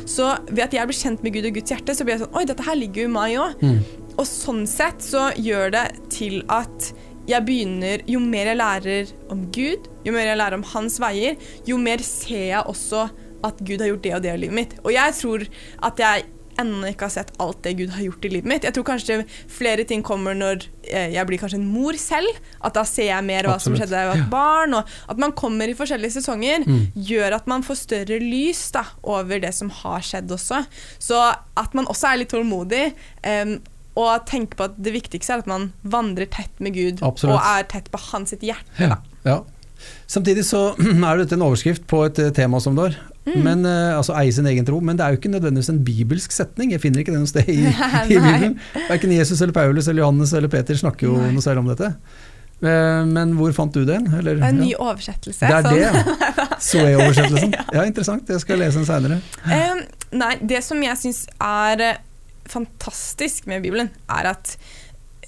Så 0.08 0.30
ved 0.48 0.64
at 0.64 0.76
jeg 0.76 0.88
blir 0.88 0.96
kjent 0.96 1.24
med 1.24 1.34
Gud 1.36 1.48
og 1.50 1.58
Guds 1.58 1.74
hjerte, 1.74 1.96
så 1.96 2.06
blir 2.06 2.16
jeg 2.16 2.24
sånn 2.24 2.38
Oi, 2.38 2.44
dette 2.48 2.64
her 2.64 2.78
ligger 2.78 3.04
jo 3.04 3.10
i 3.10 3.12
meg 3.12 3.36
òg. 3.42 3.62
Mm. 3.62 4.01
Og 4.18 4.26
sånn 4.28 4.66
sett 4.68 5.02
så 5.04 5.30
gjør 5.38 5.72
det 5.74 5.86
til 6.12 6.42
at 6.52 6.92
jeg 7.28 7.44
begynner 7.46 8.02
Jo 8.10 8.18
mer 8.18 8.48
jeg 8.50 8.58
lærer 8.58 9.12
om 9.30 9.44
Gud, 9.54 9.86
jo 10.04 10.12
mer 10.12 10.26
jeg 10.32 10.40
lærer 10.40 10.58
om 10.58 10.64
hans 10.74 10.98
veier, 11.02 11.36
jo 11.68 11.78
mer 11.78 12.02
ser 12.02 12.48
jeg 12.50 12.66
også 12.66 13.08
at 13.46 13.58
Gud 13.66 13.80
har 13.82 13.88
gjort 13.92 14.02
det 14.04 14.14
og 14.14 14.22
det 14.22 14.34
i 14.36 14.40
livet 14.44 14.54
mitt. 14.54 14.74
Og 14.84 14.92
jeg 14.94 15.14
tror 15.18 15.44
at 15.82 15.98
jeg 16.02 16.24
ennå 16.60 16.90
ikke 16.92 17.06
har 17.08 17.14
sett 17.14 17.30
alt 17.40 17.62
det 17.64 17.72
Gud 17.78 17.90
har 17.94 18.02
gjort 18.04 18.26
i 18.28 18.30
livet 18.34 18.46
mitt. 18.50 18.66
Jeg 18.68 18.74
tror 18.76 18.84
kanskje 18.90 19.16
flere 19.50 19.86
ting 19.88 20.02
kommer 20.04 20.36
når 20.36 20.66
eh, 20.84 21.08
jeg 21.14 21.26
blir 21.26 21.40
kanskje 21.40 21.58
en 21.58 21.64
mor 21.72 21.96
selv. 21.98 22.28
At 22.62 22.76
da 22.76 22.84
ser 22.86 23.08
jeg 23.08 23.24
mer 23.26 23.48
hva 23.48 23.56
som 23.62 23.74
skjedde 23.74 23.90
da 23.94 24.02
jeg 24.04 24.10
var 24.12 24.20
et 24.20 24.30
barn. 24.34 24.76
Og 24.78 24.92
at 25.14 25.22
man 25.24 25.32
kommer 25.38 25.70
i 25.72 25.74
forskjellige 25.78 26.18
sesonger, 26.20 26.66
Mm. 26.68 26.84
gjør 27.08 27.38
at 27.38 27.46
man 27.50 27.64
får 27.66 27.80
større 27.80 28.18
lys 28.22 28.60
da, 28.76 28.84
over 29.02 29.40
det 29.42 29.54
som 29.56 29.70
har 29.80 30.04
skjedd 30.06 30.30
også. 30.36 30.60
Så 31.02 31.18
at 31.56 31.74
man 31.74 31.86
også 31.90 32.12
er 32.12 32.20
litt 32.22 32.30
tålmodig. 32.34 32.92
em, 33.24 33.56
og 33.98 34.26
tenke 34.28 34.56
på 34.56 34.68
at 34.70 34.76
det 34.80 34.94
viktigste 34.94 35.34
er 35.34 35.42
at 35.44 35.50
man 35.50 35.70
vandrer 35.82 36.28
tett 36.32 36.62
med 36.64 36.76
Gud 36.76 37.02
Absolutt. 37.04 37.36
og 37.36 37.50
er 37.58 37.66
tett 37.68 37.90
på 37.92 38.00
hans 38.10 38.32
sitt 38.32 38.44
hjerte. 38.46 38.78
Ja. 38.80 38.96
ja. 39.26 39.42
Samtidig 40.06 40.44
så 40.48 40.70
er 41.10 41.20
dette 41.20 41.36
en 41.36 41.44
overskrift 41.44 41.84
på 41.90 42.04
et 42.08 42.20
eh, 42.22 42.32
tema 42.34 42.60
som 42.62 42.76
det 42.78 42.88
har. 42.88 42.98
Mm. 43.26 43.38
Men, 43.44 43.64
eh, 43.68 43.92
altså 43.96 44.16
eie 44.18 44.32
sin 44.34 44.48
egen 44.50 44.66
tro. 44.66 44.80
Men 44.80 44.98
det 44.98 45.04
er 45.04 45.14
jo 45.14 45.20
ikke 45.20 45.32
nødvendigvis 45.34 45.70
en 45.72 45.82
bibelsk 45.84 46.34
setning. 46.34 46.74
Jeg 46.74 46.82
finner 46.82 47.02
ikke 47.02 47.14
det 47.14 47.22
noe 47.22 47.30
sted 47.30 47.48
i, 47.52 47.60
i 48.12 48.18
Bibelen. 48.18 48.58
Verken 48.88 49.14
Jesus 49.14 49.40
eller 49.40 49.56
Paulus 49.56 49.88
eller 49.88 50.04
Johannes 50.06 50.34
eller 50.36 50.52
Peter 50.52 50.78
snakker 50.78 51.10
jo 51.10 51.16
Nei. 51.20 51.32
noe 51.36 51.44
særlig 51.44 51.64
om 51.64 51.72
dette. 51.72 51.92
Eh, 52.62 53.02
Men 53.12 53.36
hvor 53.38 53.52
fant 53.56 53.74
du 53.74 53.84
den? 53.88 54.08
Eller, 54.18 54.38
er 54.38 54.48
en 54.52 54.62
ny 54.62 54.72
ja. 54.72 54.80
oversettelse. 54.82 55.44
Det 55.44 55.58
er 55.58 55.66
sånn. 55.66 55.76
det, 55.76 55.82
ja. 55.82 56.48
Zoe-oversettelsen. 56.70 57.58
Ja, 57.74 57.84
interessant. 57.84 58.30
Jeg 58.30 58.44
skal 58.44 58.62
lese 58.62 58.80
den 58.80 58.88
seinere. 58.88 59.20
Um, 59.44 59.84
nei, 60.22 60.34
det 60.40 60.62
som 60.66 60.82
jeg 60.82 61.00
syns 61.00 61.24
er 61.42 62.02
fantastisk 62.50 63.46
med 63.50 63.62
Bibelen, 63.64 63.92
er 64.10 64.32
at 64.32 64.56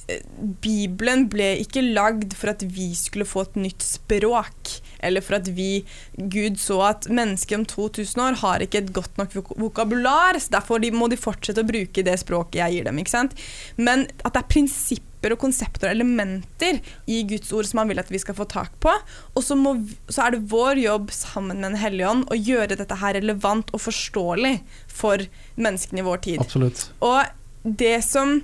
eh, 0.09 0.25
Bibelen 0.64 1.28
ble 1.33 1.54
ikke 1.62 1.85
lagd 1.85 2.37
for 2.38 2.54
at 2.54 2.64
vi 2.66 2.92
skulle 2.99 3.28
få 3.28 3.47
et 3.49 3.61
nytt 3.66 3.87
språk 3.87 4.78
eller 5.04 5.25
for 5.25 5.38
at 5.38 5.49
vi 5.56 5.84
Gud 6.16 6.58
så 6.61 6.80
at 6.90 7.08
mennesker 7.12 7.61
om 7.61 7.66
2000 7.68 8.23
år 8.26 8.38
har 8.42 8.64
ikke 8.64 8.82
et 8.82 8.92
godt 8.96 9.18
nok 9.20 9.34
vokabular, 9.61 10.38
så 10.40 10.56
derfor 10.56 10.82
de, 10.82 10.92
må 10.94 11.08
de 11.12 11.20
fortsette 11.20 11.62
å 11.62 11.68
bruke 11.68 12.04
det 12.06 12.16
språket 12.23 12.62
jeg 12.62 12.78
gir 12.78 12.88
dem. 12.88 13.02
ikke 13.02 13.14
sant? 13.14 13.37
Men 13.76 14.08
at 14.23 14.34
det 14.34 14.42
er 14.42 14.52
prinsipper 14.54 15.34
og 15.34 15.40
konsepter 15.40 15.88
og 15.88 15.96
elementer 15.96 16.80
i 17.08 17.23
Guds 17.28 17.52
ord 17.56 17.68
som 17.68 17.80
han 17.80 17.92
vil 17.92 18.02
at 18.02 18.12
vi 18.12 18.20
skal 18.20 18.37
få 18.37 18.49
tak 18.50 18.75
på. 18.82 18.92
Og 19.34 19.44
så, 19.44 19.56
må, 19.56 19.76
så 20.08 20.26
er 20.26 20.34
det 20.34 20.44
vår 20.52 20.82
jobb 20.82 21.12
sammen 21.14 21.61
med 21.61 21.70
Den 21.70 21.80
hellige 21.80 22.11
ånd 22.11 22.26
å 22.28 22.38
gjøre 22.38 22.76
dette 22.76 23.00
her 23.00 23.16
relevant 23.16 23.73
og 23.73 23.87
forståelig 23.87 24.58
for 24.90 25.25
menneskene 25.56 26.02
i 26.02 26.08
vår 26.08 26.26
tid. 26.28 26.44
Absolutt. 26.44 26.88
Og 27.04 27.25
det 27.64 27.96
som 28.04 28.42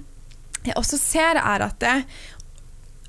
jeg 0.64 0.76
også 0.76 0.98
ser, 1.00 1.38
er 1.40 1.64
at, 1.64 1.78
det, 1.80 2.04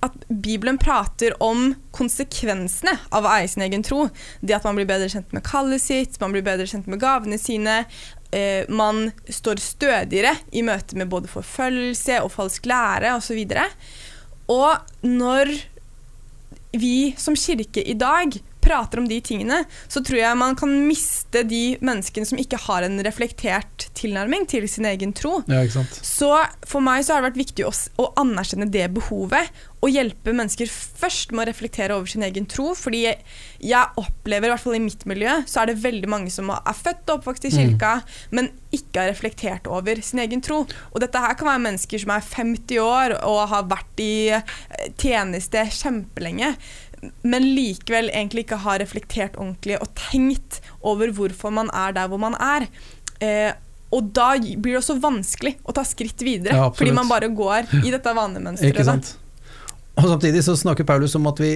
at 0.01 0.13
Bibelen 0.27 0.79
prater 0.81 1.35
om 1.43 1.71
konsekvensene 1.93 2.95
av 3.13 3.27
å 3.27 3.33
eie 3.35 3.49
sin 3.51 3.63
egen 3.65 3.83
tro. 3.85 4.07
Det 4.41 4.55
at 4.57 4.65
man 4.65 4.77
blir 4.79 4.89
bedre 4.89 5.09
kjent 5.13 5.33
med 5.35 5.45
kallet 5.45 5.83
sitt, 5.83 6.17
man 6.21 6.33
blir 6.33 6.45
bedre 6.45 6.65
kjent 6.69 6.89
med 6.89 7.01
gavene 7.01 7.37
sine. 7.41 7.83
Eh, 8.33 8.65
man 8.71 9.11
står 9.29 9.61
stødigere 9.61 10.33
i 10.55 10.63
møte 10.65 10.97
med 10.97 11.11
både 11.11 11.29
forfølgelse 11.29 12.21
og 12.25 12.31
falsk 12.33 12.69
lære 12.71 13.13
osv. 13.17 13.43
Og, 14.49 14.55
og 14.55 15.05
når 15.05 15.53
vi 16.71 17.11
som 17.19 17.35
kirke 17.35 17.83
i 17.83 17.97
dag 17.99 18.39
prater 18.71 19.01
om 19.01 19.07
de 19.09 19.19
tingene, 19.23 19.61
så 19.91 20.03
tror 20.05 20.21
jeg 20.21 20.39
man 20.39 20.55
kan 20.59 20.71
miste 20.87 21.43
de 21.47 21.77
menneskene 21.83 22.27
som 22.27 22.39
ikke 22.41 22.59
har 22.67 22.87
en 22.87 22.99
reflektert 23.05 23.89
tilnærming 23.97 24.47
til 24.49 24.67
sin 24.71 24.87
egen 24.89 25.13
tro. 25.17 25.41
Ja. 25.51 25.65
Så 26.01 26.31
for 26.67 26.83
meg 26.83 27.03
så 27.05 27.15
har 27.15 27.21
det 27.21 27.31
vært 27.31 27.43
viktig 27.43 27.67
å, 27.67 27.73
å 28.01 28.11
anerkjenne 28.21 28.69
det 28.71 28.87
behovet, 28.95 29.51
og 29.81 29.89
hjelpe 29.89 30.33
mennesker 30.37 30.69
først 30.69 31.31
med 31.33 31.43
å 31.43 31.49
reflektere 31.49 31.95
over 31.97 32.09
sin 32.09 32.21
egen 32.25 32.45
tro. 32.49 32.71
Fordi 32.77 32.99
jeg, 33.07 33.23
jeg 33.65 33.97
opplever, 33.97 34.45
i 34.47 34.53
hvert 34.53 34.61
fall 34.61 34.77
i 34.77 34.83
mitt 34.83 35.07
miljø, 35.09 35.39
så 35.49 35.63
er 35.63 35.71
det 35.71 35.81
veldig 35.81 36.11
mange 36.11 36.33
som 36.33 36.51
er 36.53 36.77
født 36.77 37.09
og 37.09 37.15
oppvokst 37.15 37.47
i 37.49 37.53
kirka, 37.55 37.95
men 38.29 38.51
ikke 38.71 39.01
har 39.01 39.09
reflektert 39.09 39.69
over 39.71 40.03
sin 40.05 40.21
egen 40.21 40.43
tro. 40.45 40.61
Og 40.93 41.01
dette 41.01 41.21
her 41.21 41.33
kan 41.39 41.49
være 41.49 41.65
mennesker 41.65 42.03
som 42.03 42.13
er 42.13 42.29
50 42.29 42.83
år 42.83 43.17
og 43.25 43.41
har 43.55 43.67
vært 43.71 44.05
i 44.05 44.13
eh, 44.37 44.53
tjeneste 45.01 45.65
kjempelenge. 45.81 46.53
Men 47.25 47.47
likevel 47.55 48.11
egentlig 48.11 48.45
ikke 48.45 48.59
har 48.61 48.81
reflektert 48.83 49.37
ordentlig 49.39 49.79
og 49.81 49.89
tenkt 49.97 50.59
over 50.85 51.11
hvorfor 51.15 51.53
man 51.53 51.71
er 51.73 51.95
der 51.97 52.11
hvor 52.11 52.21
man 52.21 52.37
er. 52.37 52.67
Eh, 53.21 53.51
og 53.91 54.11
da 54.15 54.33
blir 54.39 54.75
det 54.75 54.79
også 54.79 54.99
vanskelig 55.03 55.57
å 55.67 55.73
ta 55.75 55.83
skritt 55.87 56.21
videre, 56.23 56.55
Ja, 56.55 56.69
fordi 56.71 56.93
man 56.95 57.09
bare 57.11 57.27
går 57.27 57.73
i 57.81 57.91
dette 57.95 58.13
vanemønsteret. 58.15 59.15
Og 59.99 60.07
Samtidig 60.07 60.43
så 60.45 60.55
snakker 60.55 60.87
Paulus 60.87 61.17
om 61.19 61.27
at 61.27 61.41
vi 61.43 61.55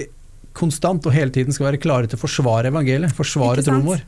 konstant 0.56 1.04
og 1.08 1.14
hele 1.14 1.32
tiden 1.32 1.54
skal 1.54 1.70
være 1.70 1.80
klare 1.80 2.08
til 2.10 2.18
å 2.18 2.22
forsvare 2.22 2.70
evangeliet, 2.72 3.14
forsvare 3.16 3.64
troen 3.64 3.84
vår. 3.86 4.02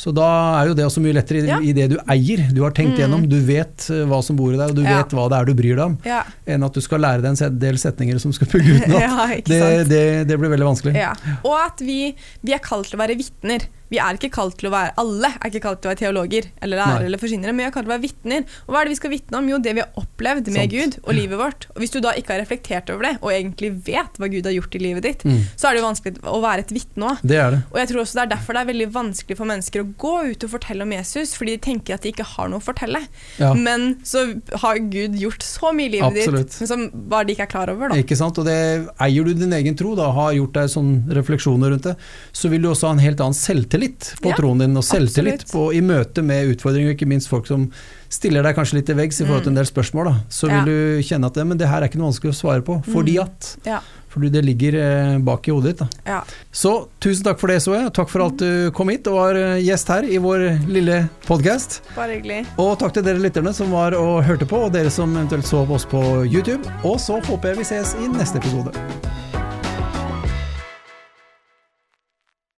Så 0.00 0.14
da 0.16 0.26
er 0.62 0.70
jo 0.70 0.76
det 0.78 0.86
også 0.86 1.02
mye 1.04 1.12
lettere 1.18 1.42
i, 1.42 1.46
Ja. 1.50 1.58
i 1.60 1.72
det 1.76 1.90
du 1.92 1.96
eier. 2.08 2.46
Du 2.56 2.62
har 2.64 2.72
tenkt 2.76 2.96
Mm. 2.96 3.00
gjennom, 3.02 3.26
du 3.28 3.36
vet 3.44 3.88
eh, 3.92 4.06
hva 4.08 4.22
som 4.24 4.36
bor 4.38 4.54
i 4.54 4.56
deg, 4.56 4.70
og 4.70 4.76
du 4.76 4.82
Ja. 4.82 5.02
vet 5.02 5.12
hva 5.12 5.28
det 5.28 5.38
er 5.40 5.44
du 5.44 5.54
bryr 5.54 5.76
deg 5.76 5.84
om, 5.84 5.98
Ja, 6.06 6.22
enn 6.46 6.64
at 6.64 6.72
du 6.72 6.80
skal 6.80 7.00
lære 7.04 7.20
deg 7.22 7.36
en 7.42 7.58
del 7.58 7.74
setninger 7.76 8.18
som 8.20 8.32
skal 8.32 8.48
pugge 8.48 8.80
utenat. 8.80 9.44
det, 9.52 9.88
det, 9.90 10.26
det 10.28 10.38
blir 10.40 10.48
veldig 10.56 10.68
vanskelig. 10.72 10.94
Ja. 10.96 11.12
Og 11.44 11.52
at 11.66 11.78
vi, 11.84 12.14
vi 12.42 12.52
er 12.56 12.58
kalt 12.64 12.88
til 12.88 12.98
å 12.98 13.02
være 13.06 13.18
vitner. 13.20 13.68
Vi 13.90 13.98
er 13.98 14.14
ikke 14.14 14.30
kalt 14.30 14.54
til 14.56 14.68
å 14.68 14.70
være 14.70 14.92
Alle 15.02 15.26
er 15.34 15.48
ikke 15.50 15.62
kalt 15.64 15.80
til 15.82 15.90
å 15.90 15.90
være 15.90 15.98
teologer 15.98 16.44
eller 16.62 16.78
lærere 16.78 17.06
eller 17.08 17.18
forsynere, 17.18 17.50
men 17.50 17.56
vi 17.58 17.64
er 17.66 17.72
kalt 17.74 17.86
til 17.88 17.90
å 17.90 17.96
være 17.96 18.04
vitner. 18.06 18.44
Og 18.68 18.70
hva 18.70 18.80
er 18.80 18.84
det 18.86 18.92
vi 18.94 18.98
skal 19.00 19.10
vitne 19.10 19.38
om? 19.40 19.48
Jo, 19.50 19.58
det 19.58 19.72
vi 19.74 19.82
har 19.82 19.90
opplevd 19.98 20.46
med 20.46 20.60
Sant. 20.60 20.70
Gud 20.70 20.98
og 21.02 21.12
livet 21.18 21.38
vårt. 21.40 21.66
Og 21.74 21.80
hvis 21.82 21.90
du 21.90 21.98
da 22.00 22.12
ikke 22.14 22.30
har 22.36 22.38
reflektert 22.44 22.88
over 22.94 23.02
det, 23.08 23.16
og 23.20 23.32
egentlig 23.34 23.72
vet 23.84 24.14
hva 24.22 24.30
Gud 24.30 24.46
har 24.46 24.54
gjort 24.54 24.76
i 24.78 24.78
livet 24.78 25.02
ditt, 25.02 25.24
Mm. 25.26 25.40
så 25.58 25.68
er 25.68 25.74
det 25.74 25.82
jo 25.82 25.88
vanskelig 25.90 26.22
å 26.22 26.38
være 26.40 26.58
et 26.62 26.70
vitne 26.70 27.02
òg. 27.10 27.18
Det 27.26 27.42
det. 27.50 27.62
Og 27.72 27.76
jeg 27.82 27.88
tror 27.90 28.00
også 28.04 28.14
det 28.14 28.22
er 28.22 28.36
derfor 28.36 28.52
det 28.54 28.62
er 28.62 28.72
veldig 28.72 28.88
vanskelig 28.94 29.36
for 29.36 29.44
mennesker 29.50 29.82
å 29.82 29.89
gå 29.98 30.30
ut 30.32 30.44
og 30.44 30.50
fortelle 30.50 30.82
om 30.82 30.92
Jesus, 30.92 31.34
fordi 31.34 31.56
de 31.56 31.62
tenker 31.64 31.94
at 31.94 32.02
de 32.02 32.12
ikke 32.12 32.24
har 32.36 32.48
noe 32.48 32.60
å 32.60 32.64
fortelle. 32.64 33.00
Ja. 33.38 33.52
Men 33.54 33.96
så 34.04 34.40
har 34.62 34.78
Gud 34.78 35.16
gjort 35.18 35.42
så 35.42 35.72
mye 35.74 35.86
i 35.86 35.92
livet 35.96 36.20
Absolutt. 36.22 36.50
ditt, 36.58 36.68
som 36.68 36.90
bare 37.10 37.24
de 37.26 37.32
ikke 37.34 37.42
er 37.48 37.52
klar 37.52 37.70
over. 37.70 37.88
da. 37.88 37.96
Ikke 37.96 38.16
sant? 38.16 38.38
Og 38.38 38.44
det, 38.46 38.88
eier 39.00 39.24
du 39.24 39.34
din 39.34 39.52
egen 39.52 39.76
tro, 39.76 39.94
da, 39.98 40.10
har 40.12 40.32
gjort 40.32 40.52
deg 40.52 40.68
sånne 40.70 41.14
refleksjoner 41.20 41.70
rundt 41.74 41.82
det, 41.90 41.96
så 42.32 42.48
vil 42.50 42.62
du 42.62 42.68
også 42.70 42.86
ha 42.88 42.92
en 42.92 42.98
helt 43.04 43.20
annen 43.20 43.34
selvtillit 43.34 44.14
på 44.20 44.30
Ja, 44.30 44.36
troen 44.36 44.58
din, 44.58 44.76
og 44.76 44.84
selvtillit 44.84 45.46
på, 45.50 45.72
i 45.74 45.80
møte 45.80 46.22
med 46.22 46.54
utfordringer, 46.56 46.94
ikke 46.94 47.08
minst 47.08 47.28
folk 47.28 47.46
som 47.46 47.70
stiller 48.10 48.42
deg 48.42 48.56
kanskje 48.56 48.74
litt 48.80 48.86
til 48.90 48.96
veggs 48.98 49.20
i 49.22 49.24
forhold 49.24 49.44
til 49.44 49.52
en 49.52 49.60
del 49.60 49.68
spørsmål. 49.68 50.04
Da. 50.10 50.14
Så 50.28 50.48
vil 50.50 50.56
Ja. 50.58 50.64
du 50.64 51.02
kjenne 51.06 51.26
at 51.26 51.34
det, 51.34 51.46
men 51.46 51.58
det 51.58 51.68
her 51.68 51.82
er 51.82 51.88
ikke 51.88 51.98
noe 52.00 52.10
vanskelig 52.10 52.32
å 52.34 52.40
svare 52.40 52.62
på, 52.66 52.82
fordi 52.90 53.14
Mm. 53.18 53.22
at 53.22 53.56
Ja. 53.64 53.80
Fordi 54.10 54.30
det 54.34 54.42
ligger 54.46 54.76
eh, 54.80 55.18
bak 55.24 55.48
i 55.48 55.54
hodet 55.54 55.72
ditt. 55.72 55.84
Da. 55.84 56.12
Ja. 56.16 56.20
Så 56.52 56.74
tusen 57.02 57.24
takk 57.26 57.40
for 57.42 57.52
det, 57.52 57.60
Soe. 57.64 57.84
Takk 57.94 58.10
for 58.10 58.26
at 58.26 58.42
du 58.42 58.70
kom 58.76 58.90
hit 58.92 59.06
og 59.10 59.20
var 59.20 59.38
eh, 59.38 59.62
gjest 59.62 59.92
her 59.94 60.08
i 60.08 60.18
vår 60.22 60.46
lille 60.70 61.04
podkast. 61.28 61.80
Bare 61.94 62.18
hyggelig. 62.18 62.42
Og 62.60 62.74
takk 62.82 62.96
til 62.96 63.06
dere 63.06 63.22
lytterne 63.22 63.54
som 63.56 63.72
var 63.74 63.96
og 63.98 64.22
hørte 64.26 64.48
på, 64.50 64.66
og 64.66 64.74
dere 64.74 64.92
som 64.92 65.14
eventuelt 65.16 65.48
så 65.48 65.64
på 65.66 65.78
oss 65.78 65.88
på 65.88 66.04
YouTube. 66.26 66.62
Og 66.82 66.98
så 67.02 67.22
håper 67.30 67.54
jeg 67.54 67.62
vi 67.62 67.70
ses 67.72 67.96
i 68.02 68.10
neste 68.10 68.42
episode. 68.42 68.74